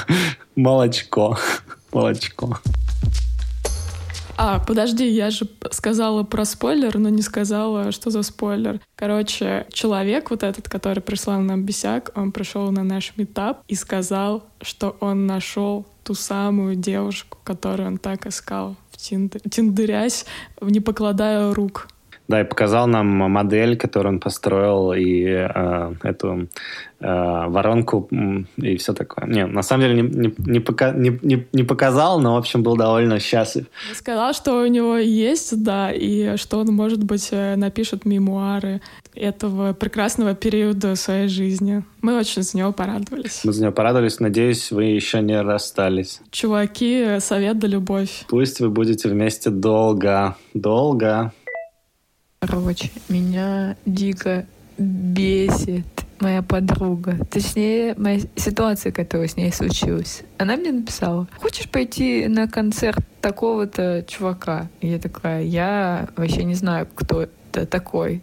Молочко. 0.55 1.39
Молочко. 1.93 2.59
А, 4.41 4.61
подожди, 4.61 5.09
я 5.09 5.31
же 5.31 5.49
сказала 5.73 6.23
про 6.23 6.45
спойлер, 6.45 6.97
но 6.97 7.09
не 7.09 7.23
сказала, 7.23 7.91
что 7.91 8.11
за 8.11 8.23
спойлер. 8.23 8.81
Короче, 8.95 9.67
человек 9.73 10.31
вот 10.31 10.45
этот, 10.45 10.69
который 10.69 11.03
прислал 11.03 11.41
нам 11.41 11.65
бесяк, 11.65 12.13
он 12.15 12.31
пришел 12.31 12.71
на 12.71 12.85
наш 12.85 13.15
метап 13.17 13.65
и 13.67 13.75
сказал, 13.75 14.45
что 14.63 14.97
он 15.01 15.27
нашел 15.27 15.87
ту 16.05 16.15
самую 16.15 16.77
девушку, 16.77 17.39
которую 17.43 17.89
он 17.89 17.99
так 17.99 18.29
искал 18.29 18.77
в 18.93 18.97
тинд... 18.97 19.37
тиндырясь, 19.51 20.25
не 20.61 20.79
покладая 20.79 21.53
рук. 21.53 21.89
Да, 22.29 22.43
и 22.43 22.45
показал 22.45 22.87
нам 22.87 23.07
модель, 23.07 23.77
которую 23.77 24.15
он 24.15 24.21
построил, 24.21 24.93
и 24.93 25.25
э, 25.25 25.95
эту 26.03 26.49
э, 27.01 27.47
воронку 27.49 28.07
и 28.59 28.77
все 28.77 28.93
такое. 28.93 29.27
Не, 29.27 29.47
на 29.47 29.63
самом 29.63 29.85
деле 29.85 30.03
не, 30.03 30.09
не, 30.09 30.35
не, 30.37 30.61
пока, 30.61 30.93
не, 30.93 31.19
не, 31.23 31.47
не 31.55 31.63
показал, 31.63 32.21
но, 32.21 32.35
в 32.35 32.37
общем, 32.37 32.63
был 32.63 32.77
довольно 32.77 33.19
счастлив. 33.19 33.65
Сказал, 33.95 34.35
что 34.35 34.61
у 34.63 34.67
него 34.67 34.99
есть, 34.99 35.63
да, 35.63 35.91
и 35.91 36.37
что 36.37 36.59
он, 36.59 36.67
может 36.67 37.03
быть, 37.03 37.29
э, 37.33 37.57
напишет 37.57 38.05
мемуары 38.05 38.83
этого 39.15 39.73
прекрасного 39.73 40.35
периода 40.35 40.97
своей 40.97 41.29
жизни. 41.29 41.83
Мы 42.03 42.19
очень 42.19 42.43
за 42.43 42.59
него 42.59 42.73
порадовались. 42.73 43.41
Мы 43.45 43.53
за 43.53 43.63
него 43.63 43.73
порадовались. 43.73 44.21
Надеюсь, 44.21 44.71
вы 44.71 44.85
еще 44.85 45.21
не 45.21 45.41
расстались. 45.41 46.21
Чуваки, 46.31 47.19
совет 47.21 47.59
да 47.59 47.67
любовь. 47.67 48.25
Пусть 48.29 48.61
вы 48.61 48.69
будете 48.69 49.09
вместе 49.09 49.51
долго. 49.51 50.37
Долго. 50.55 51.33
Короче, 52.41 52.91
меня 53.09 53.77
дико 53.85 54.47
бесит 54.79 55.85
моя 56.21 56.43
подруга, 56.43 57.17
точнее, 57.31 57.95
моя 57.97 58.21
ситуация, 58.37 58.93
которая 58.93 59.29
с 59.29 59.37
ней 59.37 59.53
случилась. 59.53 60.23
Она 60.39 60.57
мне 60.57 60.73
написала, 60.73 61.29
хочешь 61.41 61.69
пойти 61.69 62.27
на 62.29 62.49
концерт 62.49 62.99
такого-то 63.21 64.05
чувака? 64.07 64.69
И 64.81 64.89
я 64.89 64.99
такая, 64.99 65.43
я 65.43 66.09
вообще 66.17 66.45
не 66.45 66.55
знаю, 66.55 66.87
кто 66.95 67.23
это 67.23 67.67
такой. 67.67 68.23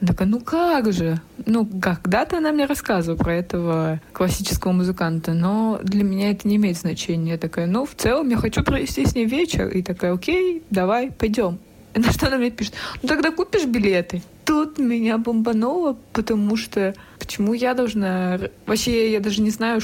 Она 0.00 0.08
такая, 0.08 0.28
ну 0.28 0.40
как 0.40 0.92
же? 0.92 1.20
Ну, 1.46 1.66
когда-то 1.66 2.38
она 2.38 2.52
мне 2.52 2.66
рассказывала 2.66 3.16
про 3.16 3.34
этого 3.34 4.00
классического 4.12 4.72
музыканта, 4.72 5.32
но 5.32 5.80
для 5.82 6.04
меня 6.04 6.30
это 6.30 6.46
не 6.48 6.56
имеет 6.56 6.76
значения. 6.76 7.32
Я 7.32 7.38
такая, 7.38 7.66
ну, 7.66 7.86
в 7.86 7.94
целом 7.94 8.28
я 8.28 8.36
хочу 8.36 8.62
провести 8.64 9.06
с 9.06 9.14
ней 9.14 9.26
вечер. 9.26 9.68
И 9.68 9.82
такая, 9.82 10.12
окей, 10.12 10.62
давай, 10.70 11.10
пойдем. 11.10 11.58
На 11.94 12.12
что 12.12 12.28
она 12.28 12.38
мне 12.38 12.50
пишет? 12.50 12.74
Ну 13.02 13.08
тогда 13.08 13.30
купишь 13.30 13.66
билеты. 13.66 14.22
Тут 14.44 14.78
меня 14.78 15.18
бомбануло, 15.18 15.96
потому 16.12 16.56
что 16.56 16.94
почему 17.18 17.52
я 17.52 17.74
должна... 17.74 18.38
Вообще 18.66 19.12
я 19.12 19.20
даже 19.20 19.42
не 19.42 19.50
знаю, 19.50 19.80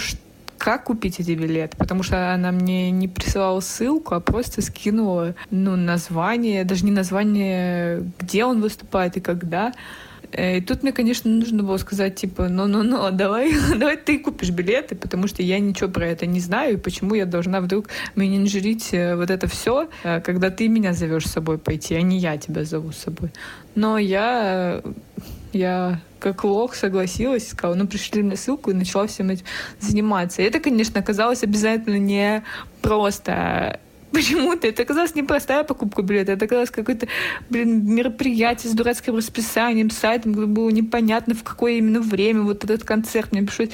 как 0.58 0.84
купить 0.84 1.20
эти 1.20 1.32
билеты, 1.32 1.76
потому 1.76 2.02
что 2.02 2.34
она 2.34 2.50
мне 2.50 2.90
не 2.90 3.08
присылала 3.08 3.60
ссылку, 3.60 4.14
а 4.14 4.20
просто 4.20 4.60
скинула 4.60 5.34
ну, 5.50 5.76
название, 5.76 6.64
даже 6.64 6.84
не 6.84 6.90
название, 6.90 8.02
где 8.18 8.44
он 8.44 8.60
выступает 8.60 9.16
и 9.16 9.20
когда. 9.20 9.72
Э, 10.32 10.58
и 10.58 10.60
тут 10.60 10.82
мне, 10.82 10.92
конечно, 10.92 11.30
нужно 11.30 11.62
было 11.62 11.76
сказать, 11.78 12.16
типа, 12.16 12.48
ну-ну-ну, 12.48 13.10
давай, 13.12 13.52
давай 13.76 13.96
ты 13.96 14.18
купишь 14.18 14.50
билеты, 14.50 14.94
потому 14.94 15.26
что 15.26 15.42
я 15.42 15.58
ничего 15.58 15.88
про 15.88 16.06
это 16.06 16.26
не 16.26 16.40
знаю, 16.40 16.74
и 16.74 16.76
почему 16.76 17.14
я 17.14 17.26
должна 17.26 17.60
вдруг 17.60 17.88
менеджерить 18.14 18.92
э, 18.92 19.16
вот 19.16 19.30
это 19.30 19.46
все, 19.48 19.88
э, 20.04 20.20
когда 20.20 20.50
ты 20.50 20.68
меня 20.68 20.92
зовешь 20.92 21.26
с 21.26 21.32
собой 21.32 21.58
пойти, 21.58 21.94
а 21.94 22.02
не 22.02 22.18
я 22.18 22.36
тебя 22.36 22.64
зову 22.64 22.92
с 22.92 22.98
собой. 22.98 23.30
Но 23.74 23.98
я, 23.98 24.82
я 25.52 26.00
как 26.18 26.44
лох 26.44 26.74
согласилась, 26.74 27.48
сказала, 27.48 27.76
ну, 27.76 27.86
пришли 27.86 28.22
мне 28.22 28.36
ссылку 28.36 28.70
и 28.70 28.74
начала 28.74 29.06
всем 29.06 29.30
этим 29.30 29.44
заниматься. 29.80 30.42
И 30.42 30.44
это, 30.44 30.60
конечно, 30.60 31.00
оказалось 31.00 31.44
обязательно 31.44 31.98
не 31.98 32.42
просто 32.82 33.80
Почему-то 34.12 34.66
это 34.66 34.82
оказалось 34.82 35.14
не 35.14 35.22
простая 35.22 35.64
покупка 35.64 36.02
билета, 36.02 36.32
это 36.32 36.46
оказалось 36.46 36.70
какое-то, 36.70 37.08
блин, 37.50 37.84
мероприятие 37.84 38.70
с 38.70 38.74
дурацким 38.74 39.16
расписанием, 39.16 39.90
сайтом, 39.90 40.32
где 40.32 40.46
было 40.46 40.70
непонятно, 40.70 41.34
в 41.34 41.42
какое 41.42 41.72
именно 41.74 42.00
время 42.00 42.42
вот 42.42 42.64
этот 42.64 42.84
концерт. 42.84 43.32
Мне 43.32 43.42
пришлось 43.42 43.70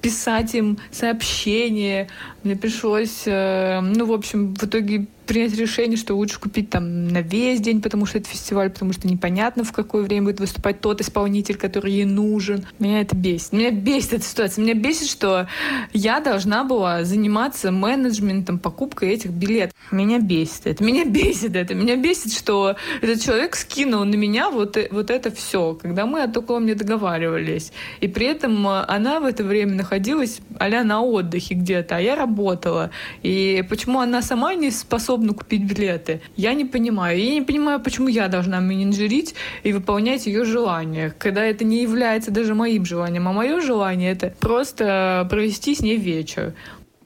писать 0.00 0.54
им 0.54 0.78
сообщение, 0.90 2.08
мне 2.42 2.56
пришлось, 2.56 3.22
э, 3.26 3.80
ну, 3.80 4.06
в 4.06 4.12
общем, 4.12 4.54
в 4.54 4.64
итоге 4.64 5.06
принять 5.24 5.56
решение, 5.56 5.96
что 5.96 6.14
лучше 6.14 6.38
купить 6.38 6.70
там 6.70 7.08
на 7.08 7.20
весь 7.20 7.60
день, 7.60 7.80
потому 7.80 8.06
что 8.06 8.18
это 8.18 8.28
фестиваль, 8.28 8.70
потому 8.70 8.92
что 8.92 9.08
непонятно, 9.08 9.64
в 9.64 9.72
какое 9.72 10.02
время 10.02 10.26
будет 10.26 10.40
выступать 10.40 10.80
тот 10.80 11.00
исполнитель, 11.00 11.56
который 11.56 11.92
ей 11.92 12.04
нужен. 12.04 12.66
Меня 12.78 13.00
это 13.00 13.16
бесит. 13.16 13.52
Меня 13.52 13.70
бесит 13.70 14.14
эта 14.14 14.24
ситуация. 14.24 14.62
Меня 14.62 14.74
бесит, 14.74 15.08
что 15.08 15.48
я 15.92 16.20
должна 16.20 16.64
была 16.64 17.04
заниматься 17.04 17.72
менеджментом, 17.72 18.58
покупкой 18.58 19.10
этих 19.10 19.30
билетов. 19.30 19.74
Меня 19.90 20.18
бесит 20.18 20.66
это. 20.66 20.84
Меня 20.84 21.04
бесит 21.04 21.56
это. 21.56 21.74
Меня 21.74 21.96
бесит, 21.96 22.32
что 22.32 22.76
этот 23.00 23.22
человек 23.22 23.56
скинул 23.56 24.04
на 24.04 24.14
меня 24.14 24.50
вот, 24.50 24.76
э, 24.76 24.88
вот 24.90 25.10
это 25.10 25.30
все, 25.30 25.74
когда 25.80 26.06
мы 26.06 26.22
о 26.22 26.28
таком 26.28 26.66
не 26.66 26.74
договаривались. 26.74 27.72
И 28.00 28.08
при 28.08 28.26
этом 28.26 28.66
она 28.66 29.20
в 29.20 29.24
это 29.24 29.42
время 29.44 29.74
находилась 29.74 30.40
а 30.58 30.68
на 30.84 31.02
отдыхе 31.02 31.54
где-то, 31.54 31.96
а 31.96 32.00
я 32.00 32.16
работала. 32.16 32.90
И 33.22 33.64
почему 33.68 34.00
она 34.00 34.22
сама 34.22 34.54
не 34.54 34.70
способна 34.70 35.13
способна 35.14 35.32
купить 35.32 35.62
билеты. 35.62 36.20
Я 36.36 36.54
не 36.54 36.64
понимаю. 36.64 37.18
Я 37.18 37.34
не 37.34 37.42
понимаю, 37.42 37.80
почему 37.80 38.08
я 38.08 38.28
должна 38.28 38.60
менеджерить 38.60 39.34
и 39.62 39.72
выполнять 39.72 40.26
ее 40.26 40.44
желания, 40.44 41.14
когда 41.18 41.44
это 41.44 41.64
не 41.64 41.82
является 41.82 42.30
даже 42.30 42.54
моим 42.54 42.84
желанием. 42.84 43.28
А 43.28 43.32
мое 43.32 43.60
желание— 43.60 44.12
это 44.16 44.34
просто 44.40 45.26
провести 45.30 45.74
с 45.74 45.80
ней 45.80 45.96
вечер. 45.96 46.52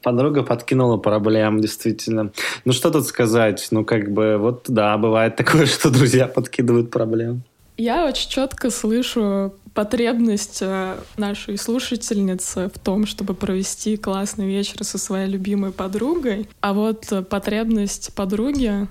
Подруга 0.03 0.43
подкинула 0.43 0.97
проблем, 0.97 1.61
действительно. 1.61 2.31
Ну, 2.65 2.73
что 2.73 2.91
тут 2.91 3.07
сказать? 3.07 3.69
Ну, 3.73 3.85
как 3.85 4.11
бы, 4.11 4.39
вот, 4.39 4.65
да, 4.69 4.97
бывает 4.97 5.37
такое, 5.37 5.67
что 5.75 5.91
друзья 5.91 6.27
подкидывают 6.27 6.91
проблем. 6.91 7.43
Я 7.79 8.07
очень 8.07 8.29
четко 8.29 8.71
слышу 8.71 9.55
потребность 9.73 10.59
э, 10.63 10.99
нашей 11.17 11.57
слушательницы 11.57 12.69
в 12.75 12.77
том, 12.81 13.07
чтобы 13.07 13.35
провести 13.35 13.97
классный 13.97 14.49
вечер 14.49 14.83
со 14.83 14.99
своей 14.99 15.29
любимой 15.29 15.71
подругой. 15.71 16.49
А 16.61 16.73
вот 16.73 17.07
потребность 17.31 18.13
подруги, 18.17 18.89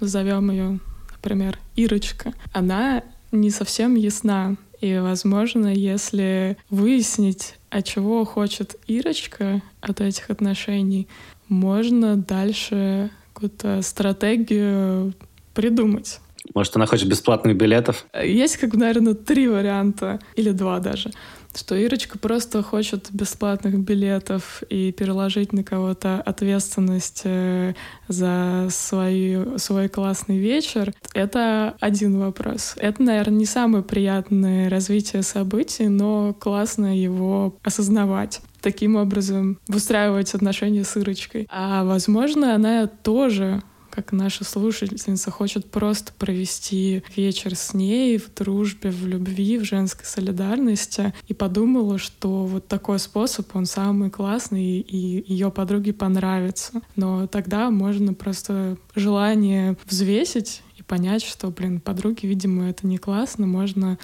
назовем 0.00 0.50
ее, 0.50 0.80
например, 1.12 1.60
Ирочка, 1.76 2.34
она 2.52 3.04
не 3.30 3.50
совсем 3.50 3.94
ясна. 3.94 4.56
И, 4.80 4.98
возможно, 4.98 5.68
если 5.72 6.56
выяснить, 6.70 7.54
а 7.70 7.82
чего 7.82 8.24
хочет 8.24 8.74
Ирочка 8.88 9.62
от 9.80 10.00
этих 10.00 10.30
отношений, 10.30 11.06
можно 11.48 12.16
дальше 12.16 13.10
какую-то 13.32 13.80
стратегию 13.82 15.14
придумать. 15.54 16.18
Может, 16.52 16.76
она 16.76 16.86
хочет 16.86 17.08
бесплатных 17.08 17.56
билетов? 17.56 18.06
Есть, 18.20 18.58
как, 18.58 18.74
наверное, 18.74 19.14
три 19.14 19.48
варианта, 19.48 20.18
или 20.36 20.50
два 20.50 20.78
даже 20.80 21.10
что 21.56 21.74
Ирочка 21.76 22.18
просто 22.18 22.62
хочет 22.62 23.08
бесплатных 23.12 23.78
билетов 23.78 24.62
и 24.68 24.92
переложить 24.92 25.52
на 25.52 25.62
кого-то 25.62 26.20
ответственность 26.20 27.22
э, 27.24 27.74
за 28.08 28.68
свой, 28.70 29.58
свой 29.58 29.88
классный 29.88 30.38
вечер, 30.38 30.92
это 31.12 31.74
один 31.80 32.18
вопрос. 32.18 32.74
Это, 32.76 33.02
наверное, 33.02 33.38
не 33.38 33.46
самое 33.46 33.84
приятное 33.84 34.68
развитие 34.68 35.22
событий, 35.22 35.88
но 35.88 36.34
классно 36.34 36.96
его 36.96 37.56
осознавать 37.62 38.40
таким 38.60 38.96
образом 38.96 39.58
выстраивать 39.68 40.34
отношения 40.34 40.84
с 40.84 40.96
Ирочкой. 40.96 41.46
А 41.50 41.84
возможно, 41.84 42.54
она 42.54 42.86
тоже 42.86 43.62
как 43.94 44.10
наша 44.10 44.42
слушательница 44.42 45.30
хочет 45.30 45.70
просто 45.70 46.12
провести 46.14 47.04
вечер 47.14 47.54
с 47.54 47.74
ней 47.74 48.18
в 48.18 48.34
дружбе, 48.34 48.90
в 48.90 49.06
любви, 49.06 49.56
в 49.56 49.64
женской 49.64 50.04
солидарности, 50.04 51.14
и 51.28 51.34
подумала, 51.34 51.98
что 51.98 52.44
вот 52.44 52.66
такой 52.66 52.98
способ, 52.98 53.54
он 53.54 53.66
самый 53.66 54.10
классный, 54.10 54.80
и 54.80 55.32
ее 55.32 55.52
подруге 55.52 55.92
понравится. 55.92 56.82
Но 56.96 57.28
тогда 57.28 57.70
можно 57.70 58.14
просто 58.14 58.78
желание 58.96 59.76
взвесить 59.84 60.62
и 60.76 60.82
понять, 60.82 61.22
что, 61.22 61.50
блин, 61.50 61.78
подруге, 61.78 62.26
видимо, 62.26 62.68
это 62.68 62.88
не 62.88 62.98
классно, 62.98 63.46
можно 63.46 63.96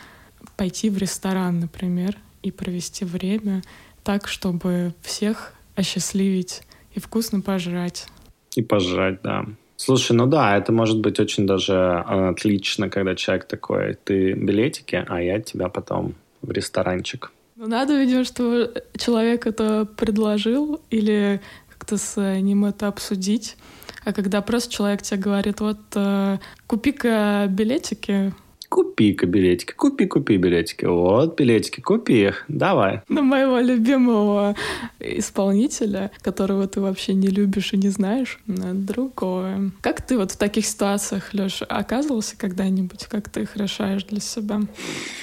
пойти 0.56 0.88
в 0.88 0.99
ресторан, 0.99 1.59
например, 1.59 2.16
и 2.44 2.52
провести 2.52 3.04
время 3.04 3.62
так, 4.04 4.28
чтобы 4.28 4.94
всех 5.02 5.52
осчастливить 5.75 6.62
и 6.94 7.00
вкусно 7.00 7.40
пожрать. 7.40 8.06
И 8.54 8.62
пожрать, 8.62 9.20
да. 9.23 9.47
Слушай, 9.82 10.12
ну 10.12 10.26
да, 10.26 10.58
это 10.58 10.72
может 10.72 10.99
быть 10.99 11.18
очень 11.20 11.46
даже 11.46 11.72
э, 11.72 12.28
отлично, 12.28 12.90
когда 12.90 13.14
человек 13.14 13.46
такой, 13.46 13.94
ты 13.94 14.34
билетики, 14.34 15.02
а 15.08 15.22
я 15.22 15.40
тебя 15.40 15.70
потом 15.70 16.16
в 16.42 16.50
ресторанчик. 16.50 17.32
Ну 17.56 17.66
надо, 17.66 17.99
видимо, 17.99 18.25
что 18.25 18.70
человек 18.99 19.46
это 19.46 19.87
предложил 19.96 20.82
или 20.90 21.40
как-то 21.70 21.96
с 21.96 22.20
ним 22.20 22.66
это 22.66 22.88
обсудить. 22.88 23.56
А 24.04 24.12
когда 24.12 24.42
просто 24.42 24.70
человек 24.70 25.00
тебе 25.00 25.18
говорит, 25.18 25.60
вот 25.60 25.78
э, 25.94 26.37
купи-ка 26.66 27.46
билетики, 27.49 28.34
Купи-ка 28.71 29.27
билетики, 29.27 29.73
купи-купи 29.73 30.37
билетики. 30.37 30.85
Вот 30.85 31.37
билетики, 31.37 31.81
купи 31.81 32.29
их, 32.29 32.45
давай. 32.47 33.03
На 33.09 33.21
моего 33.21 33.59
любимого 33.59 34.55
исполнителя, 35.00 36.12
которого 36.23 36.69
ты 36.69 36.81
вообще 36.81 37.15
не 37.15 37.27
любишь 37.27 37.73
и 37.73 37.77
не 37.77 37.89
знаешь, 37.89 38.39
на 38.47 38.73
другое. 38.73 39.73
Как 39.81 40.07
ты 40.07 40.17
вот 40.17 40.31
в 40.31 40.37
таких 40.37 40.65
ситуациях, 40.65 41.35
Леша, 41.35 41.67
оказывался 41.67 42.39
когда-нибудь? 42.39 43.07
Как 43.07 43.29
ты 43.29 43.41
их 43.41 43.57
решаешь 43.57 44.05
для 44.05 44.21
себя? 44.21 44.61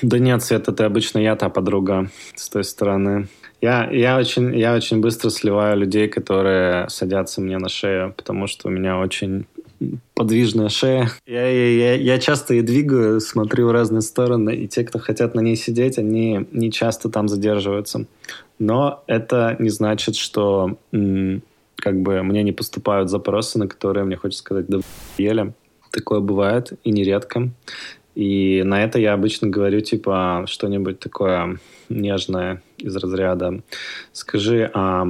Да 0.01 0.19
нет, 0.19 0.43
Света, 0.43 0.73
ты 0.73 0.83
обычно 0.83 1.19
я 1.19 1.37
та 1.37 1.47
подруга 1.47 2.11
с 2.35 2.49
той 2.49 2.65
стороны. 2.65 3.29
Я, 3.61 3.89
я, 3.89 4.17
очень, 4.17 4.55
я 4.55 4.75
очень 4.75 4.99
быстро 4.99 5.29
сливаю 5.29 5.77
людей, 5.77 6.09
которые 6.09 6.89
садятся 6.89 7.41
мне 7.41 7.57
на 7.57 7.69
шею, 7.69 8.13
потому 8.15 8.45
что 8.45 8.67
у 8.67 8.71
меня 8.71 8.99
очень 8.99 9.47
подвижная 10.13 10.69
шея. 10.69 11.09
Я, 11.25 11.47
я, 11.47 11.93
я, 11.93 12.19
часто 12.19 12.53
ее 12.53 12.63
двигаю, 12.63 13.19
смотрю 13.19 13.67
в 13.67 13.71
разные 13.71 14.01
стороны, 14.01 14.55
и 14.55 14.67
те, 14.67 14.83
кто 14.83 14.99
хотят 14.99 15.35
на 15.35 15.41
ней 15.41 15.55
сидеть, 15.55 15.97
они 15.97 16.47
не 16.51 16.71
часто 16.71 17.09
там 17.09 17.27
задерживаются. 17.27 18.05
Но 18.59 19.03
это 19.07 19.55
не 19.59 19.69
значит, 19.69 20.15
что 20.15 20.77
как 20.91 22.01
бы 22.01 22.23
мне 22.23 22.43
не 22.43 22.51
поступают 22.51 23.09
запросы, 23.09 23.59
на 23.59 23.67
которые 23.67 24.03
мне 24.05 24.15
хочется 24.15 24.43
сказать 24.43 24.67
«да 24.67 24.79
ели». 25.17 25.53
Такое 25.91 26.19
бывает, 26.19 26.73
и 26.83 26.91
нередко. 26.91 27.49
И 28.13 28.63
на 28.65 28.83
это 28.83 28.99
я 28.99 29.13
обычно 29.13 29.47
говорю, 29.47 29.79
типа, 29.81 30.45
что-нибудь 30.47 30.99
такое 30.99 31.59
нежное 31.87 32.63
из 32.77 32.95
разряда. 32.95 33.61
Скажи, 34.11 34.69
а 34.73 35.05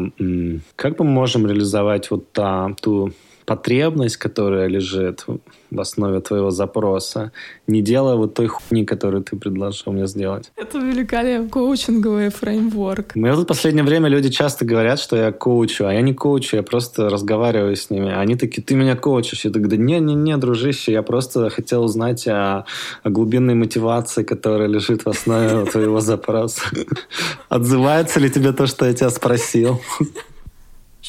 как 0.76 1.00
мы 1.00 1.06
можем 1.06 1.48
реализовать 1.48 2.12
вот 2.12 2.32
та, 2.34 2.76
ту 2.82 3.14
потребность, 3.48 4.18
которая 4.18 4.68
лежит 4.68 5.26
в 5.72 5.80
основе 5.80 6.20
твоего 6.20 6.52
запроса, 6.52 7.32
не 7.66 7.82
делая 7.82 8.16
вот 8.16 8.34
той 8.34 8.48
хуйни, 8.48 8.86
которую 8.86 9.24
ты 9.24 9.38
предложил 9.38 9.94
мне 9.94 10.06
сделать. 10.06 10.52
Это 10.58 10.78
великолепный 10.78 11.50
коучинговый 11.50 12.30
фреймворк. 12.30 13.16
Мне 13.16 13.34
тут 13.34 13.46
в 13.46 13.48
последнее 13.48 13.86
время 13.86 14.10
люди 14.10 14.30
часто 14.30 14.66
говорят, 14.66 15.00
что 15.00 15.16
я 15.16 15.32
коучу, 15.32 15.86
а 15.86 15.94
я 15.94 16.02
не 16.02 16.14
коучу, 16.14 16.58
я 16.58 16.64
просто 16.64 17.10
разговариваю 17.10 17.78
с 17.78 17.90
ними. 17.90 18.12
Они 18.12 18.36
такие, 18.36 18.62
ты 18.62 18.76
меня 18.76 18.98
коучишь. 18.98 19.46
Я 19.46 19.52
такой, 19.52 19.70
да 19.70 19.78
не-не-не, 19.78 20.36
дружище, 20.38 20.92
я 20.92 21.02
просто 21.02 21.50
хотел 21.50 21.86
узнать 21.86 22.28
о, 22.28 22.66
о 23.04 23.10
глубинной 23.10 23.56
мотивации, 23.56 24.24
которая 24.24 24.68
лежит 24.68 25.06
в 25.06 25.10
основе 25.10 25.66
твоего 25.72 26.02
запроса. 26.02 26.64
Отзывается 27.50 28.20
ли 28.20 28.30
тебе 28.30 28.52
то, 28.52 28.68
что 28.68 28.86
я 28.86 28.94
тебя 28.94 29.10
спросил? 29.10 29.80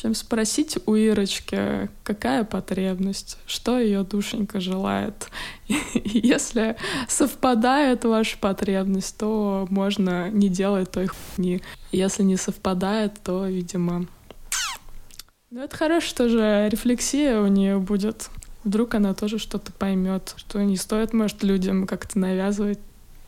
Чем 0.01 0.15
спросить 0.15 0.79
у 0.87 0.95
Ирочки, 0.95 1.91
какая 2.05 2.45
потребность, 2.45 3.37
что 3.47 3.81
ее 3.81 4.05
душенька 4.05 4.61
желает. 4.61 5.29
Если 6.05 6.77
совпадает 7.09 8.05
ваша 8.05 8.39
потребность, 8.39 9.19
то 9.19 9.67
можно 9.71 10.31
не 10.31 10.49
делать 10.49 10.93
той 10.93 11.09
хуйни. 11.09 11.63
Если 11.91 12.23
не 12.23 12.37
совпадает, 12.37 13.15
то, 13.25 13.47
видимо... 13.47 14.07
Ну, 15.51 15.63
это 15.63 15.77
хорошо, 15.77 16.07
что 16.07 16.29
же 16.29 16.69
рефлексия 16.71 17.41
у 17.41 17.49
нее 17.49 17.79
будет. 17.79 18.31
Вдруг 18.63 18.95
она 18.95 19.15
тоже 19.15 19.39
что-то 19.39 19.73
поймет, 19.73 20.35
что 20.37 20.63
не 20.63 20.77
стоит, 20.77 21.13
может, 21.13 21.43
людям 21.43 21.87
как-то 21.87 22.19
навязывать 22.19 22.79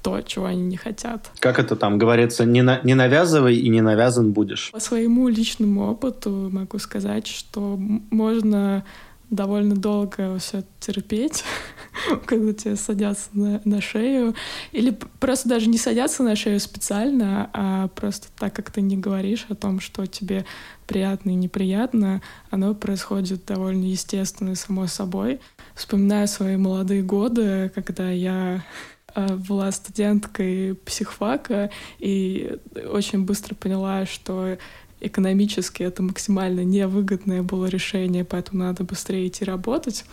то, 0.02 0.20
чего 0.22 0.46
они 0.46 0.62
не 0.62 0.76
хотят. 0.76 1.30
Как 1.38 1.58
это 1.58 1.76
там 1.76 1.98
говорится, 1.98 2.44
не, 2.44 2.62
на, 2.62 2.80
не 2.82 2.94
навязывай 2.94 3.56
и 3.56 3.68
не 3.68 3.80
навязан 3.80 4.32
будешь? 4.32 4.70
По 4.72 4.80
своему 4.80 5.28
личному 5.28 5.90
опыту 5.90 6.48
могу 6.52 6.78
сказать, 6.78 7.26
что 7.26 7.76
можно 8.10 8.84
довольно 9.30 9.76
долго 9.76 10.38
все 10.38 10.64
терпеть, 10.80 11.44
когда 12.26 12.52
тебе 12.52 12.76
садятся 12.76 13.28
на, 13.32 13.60
на 13.64 13.80
шею. 13.80 14.34
Или 14.72 14.96
просто 15.20 15.48
даже 15.48 15.68
не 15.68 15.78
садятся 15.78 16.22
на 16.22 16.34
шею 16.36 16.58
специально, 16.60 17.48
а 17.52 17.88
просто 17.88 18.28
так, 18.38 18.54
как 18.54 18.70
ты 18.70 18.80
не 18.80 18.96
говоришь 18.96 19.46
о 19.48 19.54
том, 19.54 19.80
что 19.80 20.06
тебе 20.06 20.44
приятно 20.86 21.30
и 21.30 21.34
неприятно, 21.34 22.20
оно 22.50 22.74
происходит 22.74 23.44
довольно 23.46 23.84
естественно 23.84 24.50
и 24.50 24.56
само 24.56 24.88
собой. 24.88 25.40
Вспоминаю 25.76 26.26
свои 26.26 26.56
молодые 26.56 27.02
годы, 27.02 27.70
когда 27.74 28.10
я 28.10 28.64
была 29.14 29.72
студенткой 29.72 30.74
психфака 30.84 31.70
и 31.98 32.58
очень 32.92 33.24
быстро 33.24 33.54
поняла, 33.54 34.06
что 34.06 34.56
экономически 35.00 35.82
это 35.82 36.02
максимально 36.02 36.64
невыгодное 36.64 37.42
было 37.42 37.66
решение, 37.66 38.24
поэтому 38.24 38.64
надо 38.64 38.84
быстрее 38.84 39.28
идти 39.28 39.44
работать. 39.44 40.04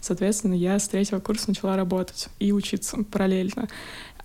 Соответственно, 0.00 0.54
я 0.54 0.78
с 0.78 0.88
третьего 0.88 1.20
курса 1.20 1.44
начала 1.48 1.76
работать 1.76 2.28
и 2.38 2.52
учиться 2.52 2.98
параллельно. 3.10 3.68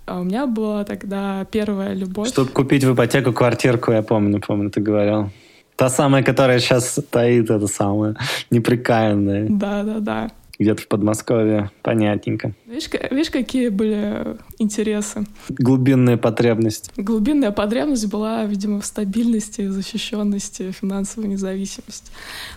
А 0.05 0.19
у 0.19 0.23
меня 0.23 0.45
была 0.45 0.83
тогда 0.83 1.45
первая 1.51 1.93
любовь. 1.93 2.29
Чтобы 2.29 2.51
купить 2.51 2.83
в 2.83 2.93
ипотеку 2.93 3.33
квартирку, 3.33 3.91
я 3.91 4.03
помню, 4.03 4.39
помню, 4.39 4.69
ты 4.69 4.79
говорил. 4.79 5.31
Та 5.75 5.89
самая, 5.89 6.23
которая 6.23 6.59
сейчас 6.59 6.89
стоит, 6.91 7.49
это 7.49 7.67
самая 7.67 8.15
неприкаянная. 8.49 9.47
Да, 9.49 9.83
да, 9.83 9.99
да 9.99 10.31
где-то 10.59 10.81
в 10.81 10.87
Подмосковье. 10.87 11.71
Понятненько. 11.81 12.53
Видишь, 12.65 12.89
видишь, 13.11 13.29
какие 13.29 13.69
были 13.69 14.37
интересы? 14.57 15.25
Глубинная 15.49 16.17
потребность. 16.17 16.91
Глубинная 16.97 17.51
потребность 17.51 18.07
была, 18.07 18.45
видимо, 18.45 18.81
в 18.81 18.85
стабильности, 18.85 19.67
защищенности, 19.67 20.71
финансовой 20.71 21.29
независимости. 21.29 22.11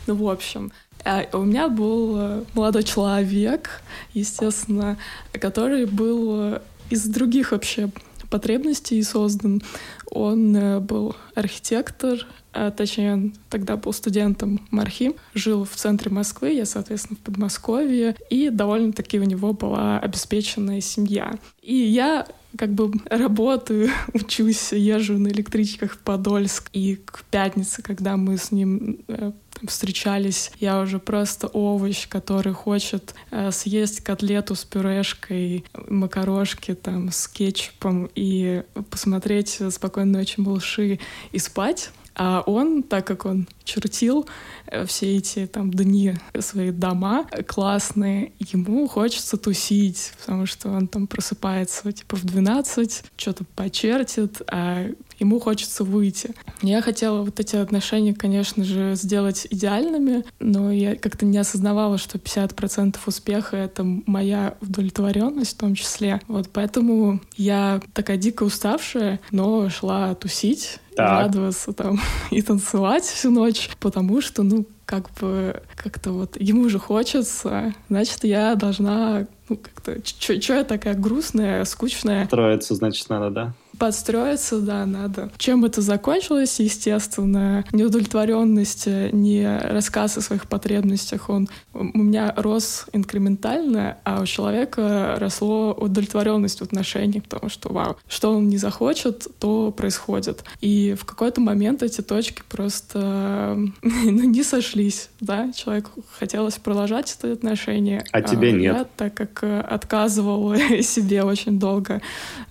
Ну, 0.07 0.15
в 0.15 0.29
общем, 0.29 0.73
а 1.05 1.27
у 1.33 1.45
меня 1.45 1.69
был 1.69 2.17
э, 2.19 2.45
молодой 2.55 2.83
человек, 2.83 3.83
естественно, 4.15 4.99
который 5.33 5.87
был 5.87 6.55
э, 6.55 6.61
из 6.91 7.05
других 7.05 7.53
вообще 7.53 7.91
потребностей 8.31 9.03
создан. 9.03 9.63
Он 10.11 10.57
э, 10.57 10.81
был 10.81 11.17
архитектор, 11.35 12.27
а, 12.61 12.71
точнее, 12.73 13.13
он 13.13 13.35
тогда 13.51 13.77
был 13.77 13.93
студентом 13.93 14.61
МАРХИ, 14.73 15.15
жил 15.35 15.65
в 15.65 15.77
центре 15.77 16.11
Москвы, 16.11 16.55
я, 16.55 16.67
соответственно, 16.67 17.17
в 17.17 17.21
Подмосковье, 17.21 18.17
и 18.31 18.51
довольно-таки 18.51 19.21
у 19.21 19.25
него 19.25 19.53
была 19.53 20.01
обеспеченная 20.01 20.81
семья. 20.81 21.39
И 21.63 21.75
я 21.77 22.27
как 22.59 22.73
бы 22.73 22.91
работаю, 23.09 23.91
учусь, 24.13 24.73
езжу 24.73 25.19
на 25.19 25.29
электричках 25.29 25.93
в 25.93 25.99
Подольск, 25.99 26.69
и 26.73 26.97
к 26.97 27.25
пятнице, 27.31 27.81
когда 27.81 28.17
мы 28.17 28.39
с 28.39 28.51
ним 28.51 28.99
э, 29.07 29.31
встречались, 29.69 30.51
я 30.59 30.81
уже 30.81 30.99
просто 30.99 31.47
овощ, 31.47 32.09
который 32.09 32.55
хочет 32.55 33.15
э, 33.31 33.53
съесть 33.53 34.01
котлету 34.01 34.57
с 34.57 34.65
пюрешкой, 34.65 35.65
макарошки 35.89 36.75
там 36.75 37.13
с 37.13 37.29
кетчупом 37.29 38.11
и 38.17 38.65
посмотреть 38.91 39.61
«Спокойной 39.71 40.19
ночи, 40.19 40.41
малыши» 40.41 40.99
и 41.31 41.39
спать. 41.39 41.91
А 42.19 42.43
он, 42.45 42.83
так 42.83 43.07
как 43.07 43.25
он 43.25 43.47
чертил 43.63 44.27
э, 44.67 44.85
все 44.87 45.17
эти 45.17 45.47
там 45.47 45.71
дни, 45.71 46.15
свои 46.41 46.73
дома 46.73 47.27
классные, 47.47 48.33
ему 48.41 48.89
хочется 48.89 49.37
тусить, 49.37 50.13
потому 50.21 50.45
что 50.45 50.69
он 50.71 50.89
там 50.89 51.07
просыпается 51.07 51.93
типа 51.93 52.17
в 52.17 52.25
12, 52.25 53.05
что-то 53.17 53.45
почертит, 53.55 54.43
а 54.51 54.91
ему 55.21 55.39
хочется 55.39 55.85
выйти. 55.85 56.31
Я 56.61 56.83
хотела 56.83 57.23
вот 57.23 57.39
эти 57.39 57.55
отношения, 57.55 58.15
конечно 58.15 58.65
же, 58.65 58.95
сделать 58.97 59.47
идеальными, 59.51 60.25
но 60.41 60.73
я 60.73 60.97
как-то 60.97 61.25
не 61.25 61.39
осознавала, 61.39 61.99
что 61.99 62.19
50% 62.19 62.99
успеха— 63.07 63.57
это 63.59 63.85
моя 63.85 64.57
удовлетворенность 64.61 65.55
в 65.55 65.59
том 65.59 65.77
числе. 65.77 66.21
Вот 66.27 66.51
поэтому 66.53 67.21
я 67.37 67.81
такая 67.95 68.17
дико 68.17 68.43
уставшая, 68.43 69.21
но 69.31 69.71
шла 69.71 70.15
тусить, 70.17 70.81
так. 70.99 71.23
радоваться 71.23 71.73
там 71.73 71.99
и 72.31 72.43
танцевать 72.43 73.05
всю 73.05 73.31
ночь, 73.31 73.71
потому 73.81 74.21
что, 74.21 74.43
ну, 74.43 74.67
как 74.85 75.11
бы 75.21 75.63
как-то 75.77 76.13
вот 76.13 76.41
ему 76.41 76.69
же 76.69 76.79
хочется, 76.79 77.73
значит, 77.89 78.25
я 78.25 78.55
должна, 78.55 79.27
ну, 79.49 79.57
как-то, 79.57 79.99
что 80.05 80.55
я 80.55 80.65
такая 80.65 80.95
грустная, 80.95 81.65
скучная? 81.65 82.27
Строиться, 82.27 82.75
значит, 82.75 83.09
надо, 83.09 83.31
да? 83.31 83.55
Подстроиться, 83.79 84.61
да, 84.61 84.87
надо. 84.87 85.31
Чем 85.39 85.65
это 85.65 85.81
закончилось, 85.81 86.61
естественно, 86.61 87.65
неудовлетворенность, 87.73 88.87
э, 88.87 89.11
не 89.13 89.59
рассказ 89.59 90.17
о 90.17 90.21
своих 90.21 90.49
потребностях, 90.49 91.29
он 91.29 91.49
у 91.75 91.99
меня 91.99 92.35
рос 92.37 92.87
инкрементально, 92.93 93.99
а 94.05 94.21
у 94.23 94.27
человека 94.27 95.17
росло 95.19 95.73
удовлетворенность 95.73 96.61
в 96.61 96.63
отношениях, 96.63 97.25
потому 97.25 97.49
что, 97.49 97.73
вау, 97.73 97.97
что 98.09 98.33
он 98.33 98.49
не 98.49 98.59
захочет, 98.59 99.29
то 99.39 99.71
происходит. 99.71 100.45
И 100.61 100.97
в 100.99 101.05
какой-то 101.05 101.41
момент 101.41 101.83
эти 101.83 102.01
точки 102.01 102.43
просто 102.49 103.59
ну, 103.83 104.25
не 104.25 104.43
сошлись, 104.43 105.11
да, 105.21 105.53
человеку 105.53 105.91
хотелось 106.19 106.55
продолжать 106.55 107.17
это 107.19 107.33
отношение. 107.33 108.05
А, 108.13 108.19
а 108.19 108.23
тебе 108.23 108.53
нет. 108.53 108.77
Я, 108.77 108.85
так 108.97 109.15
как 109.15 109.43
э, 109.43 109.61
отказывал 109.61 110.55
себе 110.83 111.23
очень 111.23 111.59
долго 111.59 112.01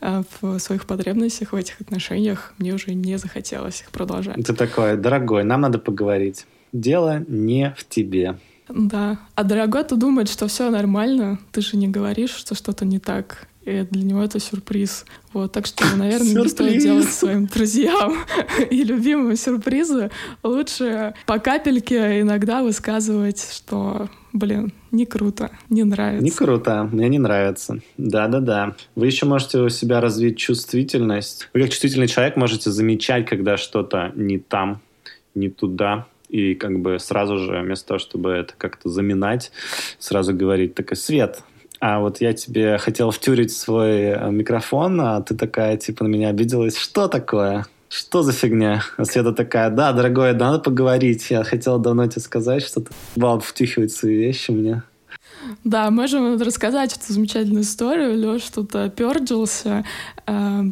э, 0.01 0.23
в 0.41 0.59
своих 0.59 0.85
потребностях, 0.85 1.16
потребностях 1.17 1.51
в 1.51 1.55
этих 1.55 1.81
отношениях, 1.81 2.53
мне 2.59 2.73
уже 2.73 2.93
не 2.93 3.17
захотелось 3.17 3.81
их 3.81 3.89
продолжать. 3.89 4.35
Ты 4.45 4.53
такой, 4.53 4.97
дорогой, 4.97 5.43
нам 5.43 5.61
надо 5.61 5.79
поговорить. 5.79 6.45
Дело 6.73 7.23
не 7.27 7.73
в 7.77 7.87
тебе. 7.87 8.37
Да. 8.69 9.17
А 9.35 9.43
дорогой-то 9.43 9.95
думает, 9.95 10.29
что 10.29 10.47
все 10.47 10.69
нормально. 10.69 11.39
Ты 11.51 11.61
же 11.61 11.77
не 11.77 11.87
говоришь, 11.87 12.35
что 12.35 12.55
что-то 12.55 12.85
не 12.85 12.99
так. 12.99 13.47
И 13.67 13.85
для 13.91 14.03
него 14.03 14.23
это 14.23 14.39
сюрприз. 14.39 15.05
Вот, 15.33 15.51
так 15.51 15.65
что, 15.65 15.83
наверное, 15.97 16.41
не 16.41 16.47
стоит 16.47 16.81
делать 16.81 17.09
своим 17.09 17.47
друзьям 17.47 18.15
и 18.69 18.83
любимым 18.83 19.35
сюрпризы. 19.35 20.09
Лучше 20.41 21.13
по 21.25 21.37
капельке 21.39 22.21
иногда 22.21 22.63
высказывать, 22.63 23.45
что 23.51 24.09
блин, 24.31 24.71
не 24.91 25.05
круто, 25.05 25.51
не 25.67 25.83
нравится. 25.83 26.23
Не 26.23 26.31
круто, 26.31 26.87
мне 26.89 27.09
не 27.09 27.19
нравится. 27.19 27.81
Да-да-да. 27.97 28.77
Вы 28.95 29.07
еще 29.07 29.25
можете 29.25 29.59
у 29.59 29.67
себя 29.67 29.99
развить 29.99 30.37
чувствительность. 30.37 31.49
Вы 31.53 31.63
как 31.63 31.71
чувствительный 31.71 32.07
человек 32.07 32.37
можете 32.37 32.71
замечать, 32.71 33.25
когда 33.25 33.57
что-то 33.57 34.13
не 34.15 34.37
там, 34.39 34.79
не 35.35 35.49
туда, 35.49 36.07
и 36.29 36.55
как 36.55 36.79
бы 36.79 36.99
сразу 36.99 37.37
же, 37.37 37.59
вместо 37.59 37.89
того, 37.89 37.99
чтобы 37.99 38.31
это 38.31 38.53
как-то 38.57 38.87
заминать, 38.87 39.51
сразу 39.99 40.33
говорить, 40.33 40.73
такой, 40.73 40.95
Свет, 40.95 41.43
а 41.79 41.99
вот 41.99 42.21
я 42.21 42.33
тебе 42.33 42.77
хотел 42.77 43.11
втюрить 43.11 43.51
свой 43.51 43.91
э, 43.91 44.31
микрофон, 44.31 44.99
а 45.01 45.21
ты 45.21 45.35
такая, 45.35 45.77
типа, 45.77 46.03
на 46.03 46.07
меня 46.07 46.29
обиделась. 46.29 46.77
Что 46.77 47.07
такое? 47.07 47.65
Что 47.89 48.21
за 48.21 48.33
фигня? 48.33 48.83
А 48.97 49.05
Света 49.05 49.31
такая, 49.31 49.69
да, 49.69 49.93
дорогой, 49.93 50.33
надо 50.33 50.59
поговорить. 50.59 51.29
Я 51.29 51.43
хотела 51.43 51.79
давно 51.79 52.07
тебе 52.07 52.21
сказать, 52.21 52.63
что 52.63 52.81
ты 52.81 52.91
бал 53.15 53.39
втюхивать 53.39 53.91
свои 53.91 54.15
вещи 54.15 54.51
мне. 54.51 54.83
Да, 55.63 55.91
можем 55.91 56.41
рассказать 56.41 56.95
эту 56.95 57.13
замечательную 57.13 57.63
историю. 57.63 58.17
Леш 58.17 58.43
тут 58.43 58.71
перджился, 58.95 59.85
э, 60.25 60.63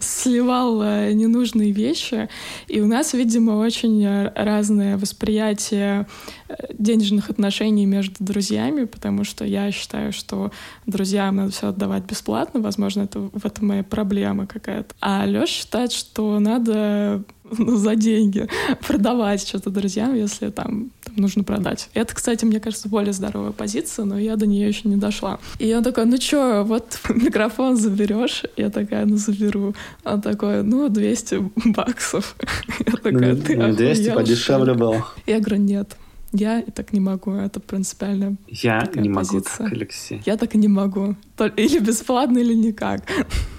сливал 0.00 0.82
э, 0.82 1.12
ненужные 1.12 1.72
вещи. 1.72 2.28
И 2.66 2.80
у 2.80 2.86
нас, 2.86 3.12
видимо, 3.14 3.52
очень 3.52 4.06
разное 4.34 4.96
восприятие 4.96 6.06
э, 6.48 6.54
денежных 6.78 7.30
отношений 7.30 7.86
между 7.86 8.16
друзьями, 8.20 8.84
потому 8.84 9.24
что 9.24 9.44
я 9.44 9.70
считаю, 9.72 10.12
что 10.12 10.50
друзьям 10.86 11.36
надо 11.36 11.52
все 11.52 11.68
отдавать 11.68 12.04
бесплатно. 12.04 12.60
Возможно, 12.60 13.02
это 13.02 13.20
в 13.20 13.44
этом 13.44 13.68
моя 13.68 13.82
проблема 13.82 14.46
какая-то. 14.46 14.94
А 15.00 15.24
Леша 15.26 15.46
считает, 15.46 15.92
что 15.92 16.38
надо 16.38 17.24
ну, 17.56 17.76
за 17.76 17.96
деньги 17.96 18.48
продавать 18.86 19.46
что-то 19.46 19.70
друзьям, 19.70 20.14
если 20.14 20.50
там 20.50 20.90
нужно 21.20 21.44
продать. 21.44 21.90
Это, 21.94 22.14
кстати, 22.14 22.44
мне 22.44 22.60
кажется, 22.60 22.88
более 22.88 23.12
здоровая 23.12 23.52
позиция, 23.52 24.04
но 24.04 24.18
я 24.18 24.36
до 24.36 24.46
нее 24.46 24.68
еще 24.68 24.88
не 24.88 24.96
дошла. 24.96 25.38
И 25.58 25.72
он 25.74 25.82
такой, 25.84 26.06
ну 26.06 26.18
чё, 26.18 26.64
вот 26.64 26.98
микрофон 27.08 27.76
заберешь? 27.76 28.44
Я 28.56 28.70
такая, 28.70 29.06
ну 29.06 29.16
заберу. 29.16 29.74
Он 30.04 30.20
такой, 30.20 30.62
ну 30.62 30.88
200 30.88 31.50
баксов. 31.76 32.36
Я 32.86 32.92
такая, 32.92 33.36
ты 33.36 33.72
200 33.72 34.14
подешевле 34.14 34.74
было. 34.74 35.06
Я 35.26 35.40
говорю, 35.40 35.62
нет. 35.62 35.96
Я 36.32 36.62
так 36.74 36.92
не 36.92 37.00
могу, 37.00 37.32
это 37.32 37.58
принципиально 37.58 38.36
Я 38.48 38.86
не 38.94 39.08
могу 39.08 39.26
позиция. 39.26 39.64
так, 39.64 39.72
Алексей. 39.72 40.22
Я 40.26 40.36
так 40.36 40.54
и 40.54 40.58
не 40.58 40.68
могу. 40.68 41.16
Или 41.56 41.78
бесплатно, 41.78 42.38
или 42.38 42.52
никак. 42.54 43.02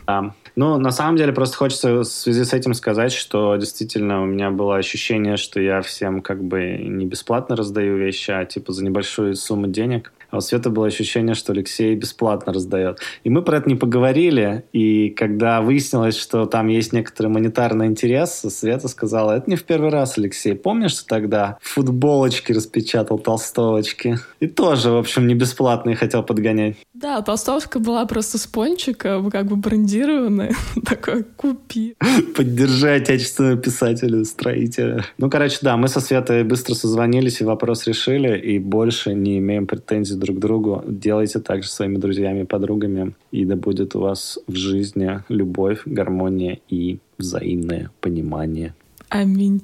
Да. 0.06 0.36
Ну, 0.60 0.78
на 0.78 0.91
самом 0.91 1.15
деле, 1.15 1.32
просто 1.32 1.56
хочется 1.56 2.00
в 2.00 2.04
связи 2.04 2.43
с 2.43 2.52
этим 2.52 2.74
сказать, 2.74 3.13
что 3.13 3.56
действительно 3.56 4.22
у 4.22 4.26
меня 4.26 4.52
было 4.52 4.76
ощущение, 4.76 5.38
что 5.38 5.62
я 5.62 5.82
всем 5.82 6.22
как 6.22 6.43
бы 6.43 6.78
не 6.80 7.06
бесплатно 7.06 7.56
раздаю 7.56 7.95
вещи, 7.95 8.32
а 8.32 8.43
типа 8.43 8.74
за 8.74 8.84
небольшую 8.84 9.36
сумму 9.36 9.67
денег. 9.67 10.12
А 10.32 10.38
у 10.38 10.42
Светы 10.42 10.70
было 10.70 10.88
ощущение, 10.88 11.36
что 11.36 11.54
Алексей 11.54 11.96
бесплатно 11.96 12.54
раздает. 12.54 13.00
И 13.24 13.30
мы 13.30 13.42
про 13.42 13.58
это 13.58 13.70
не 13.70 13.76
поговорили, 13.76 14.63
и 14.74 15.10
когда 15.10 15.62
выяснилось, 15.62 16.18
что 16.18 16.46
там 16.46 16.68
есть 16.68 16.94
некоторый 16.94 17.28
монетарный 17.28 17.88
интерес, 17.88 18.42
Света 18.50 18.88
сказала, 18.88 19.34
это 19.34 19.50
не 19.50 19.56
в 19.56 19.63
первый 19.63 19.89
раз, 19.89 20.18
Алексей. 20.18 20.56
Помнишь, 20.56 20.92
что 20.92 21.06
тогда 21.06 21.58
футболочки 21.62 22.52
распечатал, 22.52 23.20
толстовочки? 23.20 24.20
И 24.39 24.48
тоже, 24.48 24.92
в 24.92 24.98
общем, 24.98 25.28
не 25.28 25.36
бесплатно 25.36 25.96
хотел 25.96 26.24
подгонять. 26.24 26.78
Да, 26.94 27.22
толстовка 27.22 27.80
была 27.80 28.06
просто 28.06 28.38
с 28.38 28.48
пончика, 28.48 29.24
как 29.32 29.48
бы 29.48 29.56
брендированная. 29.56 30.54
Такой, 30.86 31.24
купи. 31.24 31.96
Поддержи 32.36 32.89
отечественного 32.89 33.58
писателя, 33.58 34.24
строителя. 34.24 35.06
Ну, 35.18 35.30
короче, 35.30 35.60
да, 35.62 35.78
мы 35.78 35.88
со 35.88 36.00
Светой 36.00 36.44
быстро 36.44 36.74
созвонились 36.74 37.42
и 37.42 37.44
вопрос 37.44 37.88
решили, 37.88 38.38
и 38.38 38.60
больше 38.60 39.13
не 39.13 39.38
имеем 39.39 39.68
претензий 39.68 40.15
друг 40.20 40.40
другу. 40.40 40.84
Делайте 40.86 41.40
так 41.40 41.64
же 41.64 41.70
своими 41.70 41.98
друзьями 41.98 42.42
и 42.42 42.46
подругами, 42.46 43.16
и 43.32 43.46
да 43.46 43.56
будет 43.56 43.96
у 43.96 44.02
вас 44.02 44.40
в 44.48 44.56
жизни 44.56 45.24
любовь, 45.30 45.82
гармония 45.86 46.60
и 46.70 47.00
взаимное 47.18 47.90
понимание. 48.02 48.74
Аминь. 49.10 49.62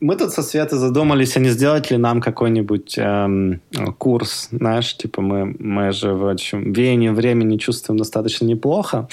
Мы 0.00 0.16
тут 0.16 0.32
со 0.32 0.42
Светой 0.42 0.78
задумались, 0.78 1.36
а 1.36 1.40
не 1.40 1.50
сделать 1.50 1.90
ли 1.90 1.98
нам 1.98 2.22
какой-нибудь 2.22 2.96
эм, 2.96 3.60
курс, 3.98 4.48
знаешь, 4.50 4.96
типа 4.96 5.20
мы, 5.20 5.54
мы 5.58 5.92
же 5.92 6.14
в 6.14 6.26
общем 6.26 6.72
веяние 6.72 7.12
времени 7.12 7.58
чувствуем 7.58 7.98
достаточно 7.98 8.46
неплохо, 8.46 9.08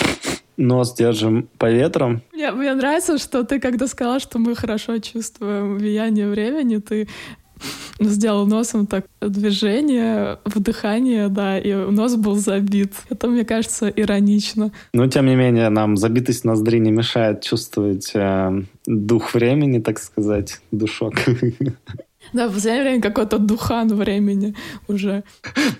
нос 0.58 0.96
держим 0.96 1.48
по 1.58 1.72
ветрам. 1.72 2.22
Мне, 2.34 2.52
мне 2.52 2.74
нравится, 2.74 3.17
что 3.17 3.43
ты, 3.43 3.60
когда 3.60 3.88
сказала, 3.88 4.20
что 4.20 4.39
мы 4.39 4.56
хорошо 4.56 4.98
чувствуем 4.98 5.76
влияние 5.78 6.30
времени, 6.30 6.78
ты 6.78 7.08
сделал 8.00 8.46
носом 8.46 8.86
так 8.86 9.06
движение, 9.22 10.39
вдыхание, 10.46 11.30
да, 11.30 11.58
и 11.58 11.74
нос 11.74 12.15
был 12.15 12.36
забит. 12.36 12.93
Это, 13.10 13.28
мне 13.28 13.46
кажется, 13.46 13.88
иронично. 13.89 14.72
Но, 14.93 15.08
тем 15.08 15.26
не 15.26 15.36
менее, 15.36 15.70
нам 15.70 15.98
забитость 15.98 16.46
ноздри 16.46 16.80
не 16.80 16.91
мешает 16.91 17.41
чувствовать 17.41 18.12
э, 18.13 18.63
дух 18.86 19.34
времени, 19.34 19.80
так 19.80 20.00
сказать, 20.00 20.62
душок. 20.72 21.15
Да, 22.34 22.48
в 22.48 22.54
последнее 22.54 22.84
время 22.84 23.02
какой-то 23.02 23.38
духан 23.38 23.88
времени 23.88 24.56
уже. 24.88 25.24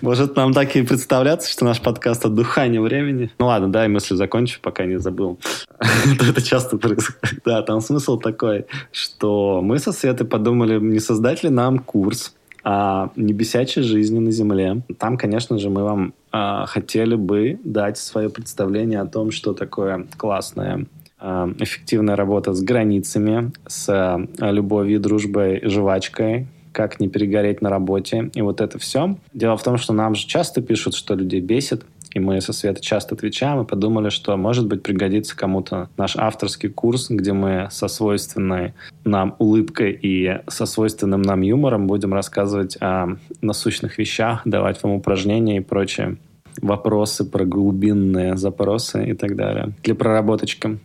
Может, 0.00 0.36
нам 0.36 0.52
так 0.52 0.74
и 0.76 0.82
представляться, 0.82 1.50
что 1.50 1.64
наш 1.64 1.80
подкаст 1.80 2.24
о 2.24 2.28
духане 2.28 2.80
времени? 2.80 3.30
Ну 3.38 3.46
ладно, 3.46 3.70
да, 3.70 3.84
и 3.84 3.88
мысль 3.88 4.16
закончу, 4.16 4.60
пока 4.62 4.84
не 4.84 4.98
забыл. 4.98 5.38
Это 5.80 6.42
часто 6.42 6.78
происходит. 6.78 7.42
Да, 7.44 7.62
там 7.62 7.80
смысл 7.80 8.18
такой, 8.18 8.66
что 8.92 9.60
мы 9.62 9.78
со 9.78 9.92
Светой 9.92 10.26
подумали, 10.26 10.78
не 10.78 11.00
создать 11.00 11.42
ли 11.42 11.50
нам 11.50 11.78
курс 11.78 12.34
о 12.64 13.10
небесячей 13.16 13.82
жизни 13.82 14.18
на 14.18 14.30
Земле. 14.30 14.82
Там, 14.98 15.16
конечно 15.16 15.58
же, 15.58 15.70
мы 15.70 15.84
вам 15.84 16.12
э, 16.32 16.64
хотели 16.66 17.14
бы 17.14 17.58
дать 17.64 17.98
свое 17.98 18.28
представление 18.28 19.00
о 19.00 19.06
том, 19.06 19.30
что 19.30 19.54
такое 19.54 20.06
классное 20.16 20.86
эффективная 21.20 22.16
работа 22.16 22.54
с 22.54 22.62
границами, 22.62 23.52
с 23.66 23.88
э, 23.88 24.50
любовью, 24.50 25.00
дружбой, 25.00 25.60
жвачкой, 25.64 26.46
как 26.72 27.00
не 27.00 27.08
перегореть 27.08 27.60
на 27.60 27.70
работе. 27.70 28.30
И 28.34 28.42
вот 28.42 28.60
это 28.60 28.78
все. 28.78 29.16
Дело 29.32 29.56
в 29.56 29.62
том, 29.62 29.78
что 29.78 29.92
нам 29.92 30.14
же 30.14 30.26
часто 30.26 30.62
пишут, 30.62 30.94
что 30.94 31.14
людей 31.14 31.40
бесит, 31.40 31.84
и 32.14 32.20
мы 32.20 32.40
со 32.40 32.52
Светой 32.52 32.82
часто 32.82 33.14
отвечаем, 33.14 33.62
и 33.62 33.66
подумали, 33.66 34.08
что, 34.08 34.36
может 34.36 34.66
быть, 34.66 34.82
пригодится 34.82 35.36
кому-то 35.36 35.88
наш 35.96 36.16
авторский 36.16 36.68
курс, 36.68 37.10
где 37.10 37.32
мы 37.32 37.68
со 37.70 37.88
свойственной 37.88 38.74
нам 39.04 39.34
улыбкой 39.38 39.98
и 40.00 40.40
со 40.48 40.66
свойственным 40.66 41.22
нам 41.22 41.42
юмором 41.42 41.86
будем 41.86 42.14
рассказывать 42.14 42.76
о 42.80 43.16
насущных 43.42 43.98
вещах, 43.98 44.42
давать 44.44 44.82
вам 44.82 44.92
упражнения 44.92 45.58
и 45.58 45.60
прочее 45.60 46.16
вопросы 46.62 47.24
про 47.24 47.44
глубинные 47.44 48.36
запросы 48.36 49.10
и 49.10 49.14
так 49.14 49.36
далее. 49.36 49.72
Для 49.82 49.94
проработочки, 49.94 50.78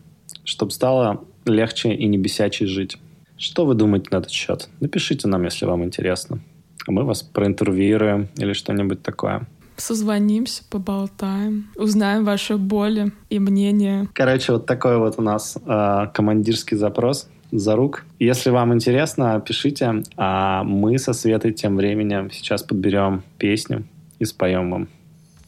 чтобы 0.44 0.72
стало 0.72 1.24
легче 1.46 1.94
и 1.94 2.06
не 2.08 2.18
бесячей 2.18 2.68
жить. 2.68 2.98
Что 3.38 3.66
вы 3.66 3.74
думаете 3.76 4.08
на 4.12 4.18
этот 4.18 4.32
счет? 4.32 4.70
Напишите 4.80 5.28
нам, 5.28 5.44
если 5.44 5.66
вам 5.66 5.84
интересно. 5.84 6.40
А 6.88 6.92
мы 6.92 7.04
вас 7.04 7.24
проинтервьюируем 7.24 8.30
или 8.38 8.54
что-нибудь 8.54 9.02
такое. 9.02 9.48
Созвонимся, 9.76 10.64
поболтаем, 10.70 11.68
узнаем 11.76 12.26
ваши 12.26 12.58
боли 12.58 13.12
и 13.30 13.40
мнения. 13.40 14.08
Короче, 14.14 14.54
вот 14.54 14.66
такой 14.66 14.98
вот 14.98 15.16
у 15.18 15.22
нас 15.24 15.58
э, 15.58 16.08
командирский 16.14 16.78
запрос 16.78 17.28
за 17.52 17.76
рук. 17.76 18.06
Если 18.20 18.50
вам 18.52 18.74
интересно, 18.74 19.44
пишите, 19.46 20.04
а 20.16 20.64
мы 20.64 21.00
со 21.00 21.14
Светой 21.14 21.54
тем 21.54 21.76
временем 21.76 22.30
сейчас 22.32 22.64
подберем 22.64 23.24
песню 23.38 23.86
и 24.20 24.26
споем 24.26 24.70
вам 24.72 24.88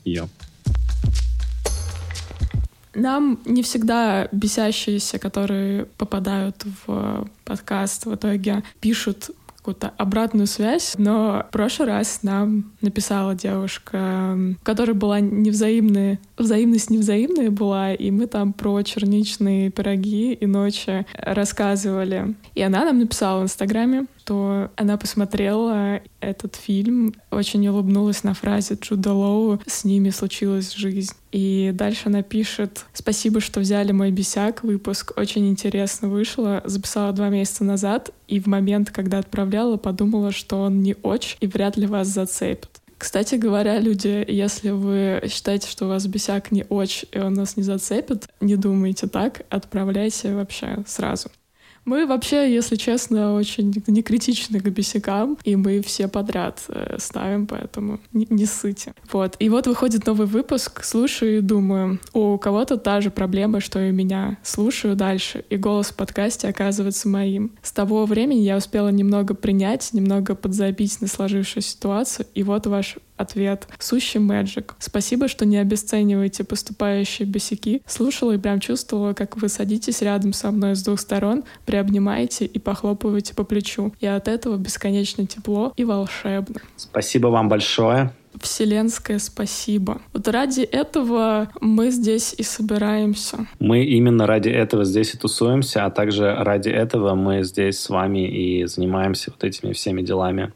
ее. 0.03 0.27
Нам 2.95 3.39
не 3.45 3.61
всегда 3.61 4.27
бесящиеся, 4.31 5.19
которые 5.19 5.85
попадают 5.85 6.65
в 6.87 7.27
подкаст, 7.43 8.05
в 8.05 8.15
итоге 8.15 8.63
пишут 8.79 9.31
какую-то 9.65 9.91
обратную 9.97 10.45
связь, 10.45 10.93
но 10.99 11.43
в 11.49 11.51
прошлый 11.51 11.87
раз 11.87 12.19
нам 12.21 12.71
написала 12.81 13.33
девушка, 13.33 14.37
у 14.61 14.63
которой 14.63 14.91
была 14.91 15.19
невзаимная, 15.19 16.19
взаимность 16.37 16.89
невзаимная 16.89 17.49
была, 17.51 17.93
и 17.93 18.11
мы 18.11 18.27
там 18.27 18.53
про 18.53 18.81
черничные 18.83 19.69
пироги 19.71 20.33
и 20.33 20.45
ночи 20.45 21.05
рассказывали. 21.13 22.35
И 22.55 22.61
она 22.61 22.85
нам 22.85 22.99
написала 22.99 23.41
в 23.41 23.43
Инстаграме, 23.43 24.05
что 24.25 24.71
она 24.75 24.97
посмотрела 24.97 26.01
этот 26.19 26.55
фильм, 26.55 27.13
очень 27.29 27.67
улыбнулась 27.67 28.23
на 28.23 28.33
фразе 28.33 28.75
Джуда 28.81 29.13
Лоу 29.13 29.59
«С 29.67 29.83
ними 29.83 30.09
случилась 30.09 30.73
жизнь». 30.73 31.13
И 31.31 31.71
дальше 31.73 32.03
она 32.05 32.23
пишет 32.23 32.85
«Спасибо, 32.93 33.39
что 33.39 33.59
взяли 33.59 33.91
мой 33.91 34.11
бесяк, 34.11 34.63
выпуск 34.63 35.13
очень 35.15 35.47
интересно 35.47 36.09
вышло, 36.09 36.63
записала 36.65 37.13
два 37.13 37.29
месяца 37.29 37.63
назад, 37.63 38.09
и 38.27 38.39
в 38.39 38.47
момент, 38.47 38.89
когда 38.89 39.19
отправляла, 39.19 39.77
подумала, 39.77 40.31
что 40.31 40.61
он 40.61 40.81
не 40.81 40.95
очень 41.03 41.37
и 41.39 41.47
вряд 41.47 41.77
ли 41.77 41.85
вас 41.85 42.07
зацепит». 42.07 42.81
Кстати 42.97 43.35
говоря, 43.35 43.79
люди, 43.79 44.25
если 44.27 44.69
вы 44.69 45.23
считаете, 45.29 45.67
что 45.67 45.85
у 45.85 45.89
вас 45.89 46.07
бесяк 46.07 46.51
не 46.51 46.65
очень, 46.69 47.07
и 47.11 47.19
он 47.19 47.33
нас 47.33 47.57
не 47.57 47.63
зацепит, 47.63 48.29
не 48.39 48.55
думайте 48.55 49.07
так, 49.07 49.41
отправляйте 49.49 50.33
вообще 50.33 50.83
сразу. 50.87 51.29
Мы 51.85 52.07
вообще, 52.07 52.51
если 52.51 52.75
честно, 52.75 53.35
очень 53.35 53.73
некритичны 53.87 54.59
к 54.59 54.63
бесякам, 54.69 55.37
и 55.43 55.55
мы 55.55 55.81
все 55.81 56.07
подряд 56.07 56.63
э, 56.67 56.97
ставим, 56.99 57.45
поэтому 57.45 57.99
не, 58.11 58.25
не 58.29 58.45
ссыте. 58.45 58.93
Вот. 59.11 59.35
И 59.37 59.49
вот 59.49 59.67
выходит 59.67 60.07
новый 60.07 60.25
выпуск, 60.25 60.83
слушаю 60.83 61.37
и 61.37 61.41
думаю, 61.41 61.99
у 62.13 62.37
кого-то 62.39 62.77
та 62.77 63.01
же 63.01 63.11
проблема, 63.11 63.59
что 63.59 63.79
и 63.79 63.91
у 63.91 63.93
меня. 63.93 64.37
Слушаю 64.41 64.95
дальше, 64.95 65.45
и 65.49 65.57
голос 65.57 65.87
в 65.87 65.95
подкасте 65.95 66.47
оказывается 66.47 67.07
моим. 67.07 67.51
С 67.61 67.71
того 67.71 68.05
времени 68.05 68.39
я 68.39 68.57
успела 68.57 68.89
немного 68.89 69.35
принять, 69.35 69.93
немного 69.93 70.33
подзабить 70.33 71.01
на 71.01 71.07
сложившуюся 71.07 71.69
ситуацию, 71.69 72.25
и 72.33 72.41
вот 72.41 72.65
ваш 72.65 72.97
Ответ. 73.17 73.67
Сущий 73.79 74.19
мэджик. 74.19 74.75
Спасибо, 74.79 75.27
что 75.27 75.45
не 75.45 75.57
обесцениваете 75.57 76.43
поступающие 76.43 77.27
босяки. 77.27 77.81
Слушала 77.85 78.33
и 78.33 78.37
прям 78.37 78.59
чувствовала, 78.59 79.13
как 79.13 79.37
вы 79.37 79.49
садитесь 79.49 80.01
рядом 80.01 80.33
со 80.33 80.51
мной 80.51 80.75
с 80.75 80.83
двух 80.83 80.99
сторон, 80.99 81.43
приобнимаете 81.65 82.45
и 82.45 82.59
похлопываете 82.59 83.33
по 83.33 83.43
плечу. 83.43 83.93
И 83.99 84.07
от 84.07 84.27
этого 84.27 84.57
бесконечно 84.57 85.25
тепло 85.25 85.73
и 85.77 85.83
волшебно. 85.83 86.61
Спасибо 86.75 87.27
вам 87.27 87.47
большое. 87.47 88.11
Вселенское 88.41 89.19
спасибо. 89.19 90.01
Вот 90.13 90.27
ради 90.27 90.61
этого 90.61 91.49
мы 91.61 91.91
здесь 91.91 92.35
и 92.37 92.43
собираемся. 92.43 93.47
Мы 93.59 93.85
именно 93.85 94.27
ради 94.27 94.49
этого 94.49 94.83
здесь 94.83 95.13
и 95.13 95.17
тусуемся, 95.17 95.85
а 95.85 95.89
также 95.89 96.33
ради 96.33 96.69
этого 96.69 97.15
мы 97.15 97.43
здесь 97.43 97.79
с 97.79 97.89
вами 97.89 98.27
и 98.27 98.65
занимаемся 98.65 99.31
вот 99.31 99.43
этими 99.43 99.73
всеми 99.73 100.01
делами 100.01 100.51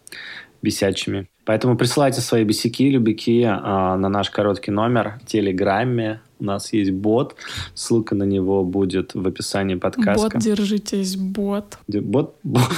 бесячими. 0.62 1.28
Поэтому 1.45 1.76
присылайте 1.76 2.22
свои 2.22 2.43
бесяки, 2.43 2.89
любики 2.89 3.43
а, 3.43 3.98
на 3.98 4.10
наш 4.10 4.30
короткий 4.30 4.72
номер 4.72 5.19
в 5.24 5.26
Телеграме. 5.26 6.22
У 6.39 6.43
нас 6.43 6.74
есть 6.74 6.91
бот. 6.91 7.36
Ссылка 7.74 8.15
на 8.15 8.24
него 8.24 8.63
будет 8.63 9.15
в 9.15 9.28
описании 9.28 9.76
подкаста. 9.76 10.30
Бот, 10.30 10.38
держитесь, 10.38 11.15
бот. 11.15 11.80
Бот, 11.88 12.36
бот, 12.43 12.72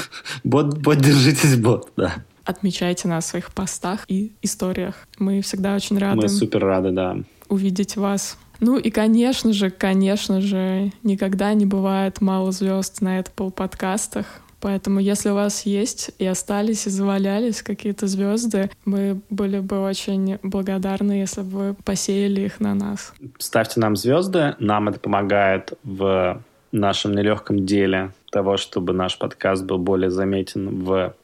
бот, 0.44 0.78
бот 0.78 0.98
держитесь, 0.98 1.58
бот, 1.58 1.92
да. 1.98 2.14
Отмечайте 2.46 3.08
нас 3.08 3.26
в 3.26 3.28
своих 3.28 3.54
постах 3.54 4.06
и 4.08 4.32
историях. 4.42 4.96
Мы 5.20 5.42
всегда 5.42 5.76
очень 5.76 5.98
рады. 5.98 6.22
Мы 6.22 6.30
супер 6.30 6.64
рады, 6.64 6.92
да. 6.92 7.18
Увидеть 7.50 7.98
вас. 7.98 8.38
Ну 8.62 8.78
и, 8.78 8.90
конечно 8.90 9.54
же, 9.54 9.70
конечно 9.70 10.40
же, 10.40 10.92
никогда 11.04 11.54
не 11.54 11.66
бывает 11.66 12.22
мало 12.22 12.52
звезд 12.52 13.02
на 13.02 13.20
Apple 13.20 13.52
подкастах. 13.52 14.42
Поэтому, 14.62 15.00
если 15.00 15.30
у 15.30 15.34
вас 15.34 15.66
есть 15.66 16.12
и 16.20 16.26
остались, 16.26 16.88
и 16.88 16.90
завалялись 16.90 17.62
какие-то 17.64 18.08
звезды, 18.08 18.70
мы 18.86 19.20
были 19.30 19.60
бы 19.60 19.80
очень 19.80 20.38
благодарны, 20.44 21.14
если 21.14 21.42
бы 21.42 21.50
вы 21.50 21.74
посеяли 21.74 22.42
их 22.42 22.60
на 22.60 22.76
нас. 22.76 23.14
Ставьте 23.40 23.80
нам 23.80 23.96
звезды, 23.96 24.56
нам 24.60 24.88
это 24.90 25.00
помогает 25.00 25.74
в 25.84 26.44
нашем 26.72 27.14
нелегком 27.14 27.66
деле 27.66 28.12
того, 28.32 28.58
чтобы 28.58 28.94
наш 28.94 29.18
подкаст 29.18 29.66
был 29.66 29.78
более 29.78 30.12
заметен 30.12 30.84
в 30.84 31.16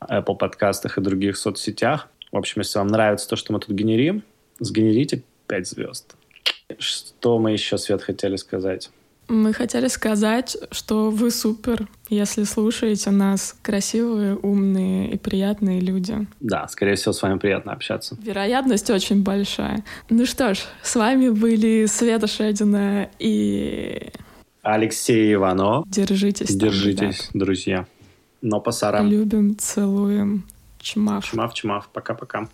Apple 0.00 0.36
подкастах 0.36 0.98
и 0.98 1.00
других 1.00 1.36
соцсетях. 1.36 2.08
В 2.32 2.36
общем, 2.36 2.62
если 2.62 2.78
вам 2.78 2.88
нравится 2.88 3.28
то, 3.28 3.36
что 3.36 3.52
мы 3.52 3.60
тут 3.60 3.70
генерим, 3.70 4.22
сгенерите 4.58 5.22
5 5.46 5.68
звезд. 5.68 6.16
Что 6.78 7.38
мы 7.38 7.52
еще, 7.52 7.78
Свет, 7.78 8.02
хотели 8.02 8.36
сказать? 8.36 8.90
Мы 9.28 9.52
хотели 9.52 9.88
сказать, 9.88 10.56
что 10.70 11.10
вы 11.10 11.30
супер, 11.30 11.88
если 12.08 12.44
слушаете 12.44 13.10
нас. 13.10 13.56
Красивые, 13.62 14.36
умные 14.36 15.10
и 15.10 15.18
приятные 15.18 15.80
люди. 15.80 16.26
Да, 16.40 16.68
скорее 16.68 16.94
всего, 16.94 17.12
с 17.12 17.22
вами 17.22 17.38
приятно 17.38 17.72
общаться. 17.72 18.16
Вероятность 18.22 18.88
очень 18.90 19.22
большая. 19.22 19.84
Ну 20.10 20.26
что 20.26 20.54
ж, 20.54 20.58
с 20.82 20.94
вами 20.94 21.30
были 21.30 21.86
Света 21.86 22.28
Шедина 22.28 23.08
и... 23.18 24.10
Алексей 24.62 25.34
Иванов. 25.34 25.88
Держитесь. 25.88 26.54
Держитесь, 26.54 27.28
там, 27.32 27.40
друзья. 27.40 27.86
Но 28.42 28.60
по 28.60 28.70
сарам. 28.70 29.08
Любим, 29.08 29.56
целуем. 29.58 30.44
Чмав. 30.78 31.24
Чмав, 31.24 31.54
чмав. 31.54 31.88
Пока-пока. 31.92 32.48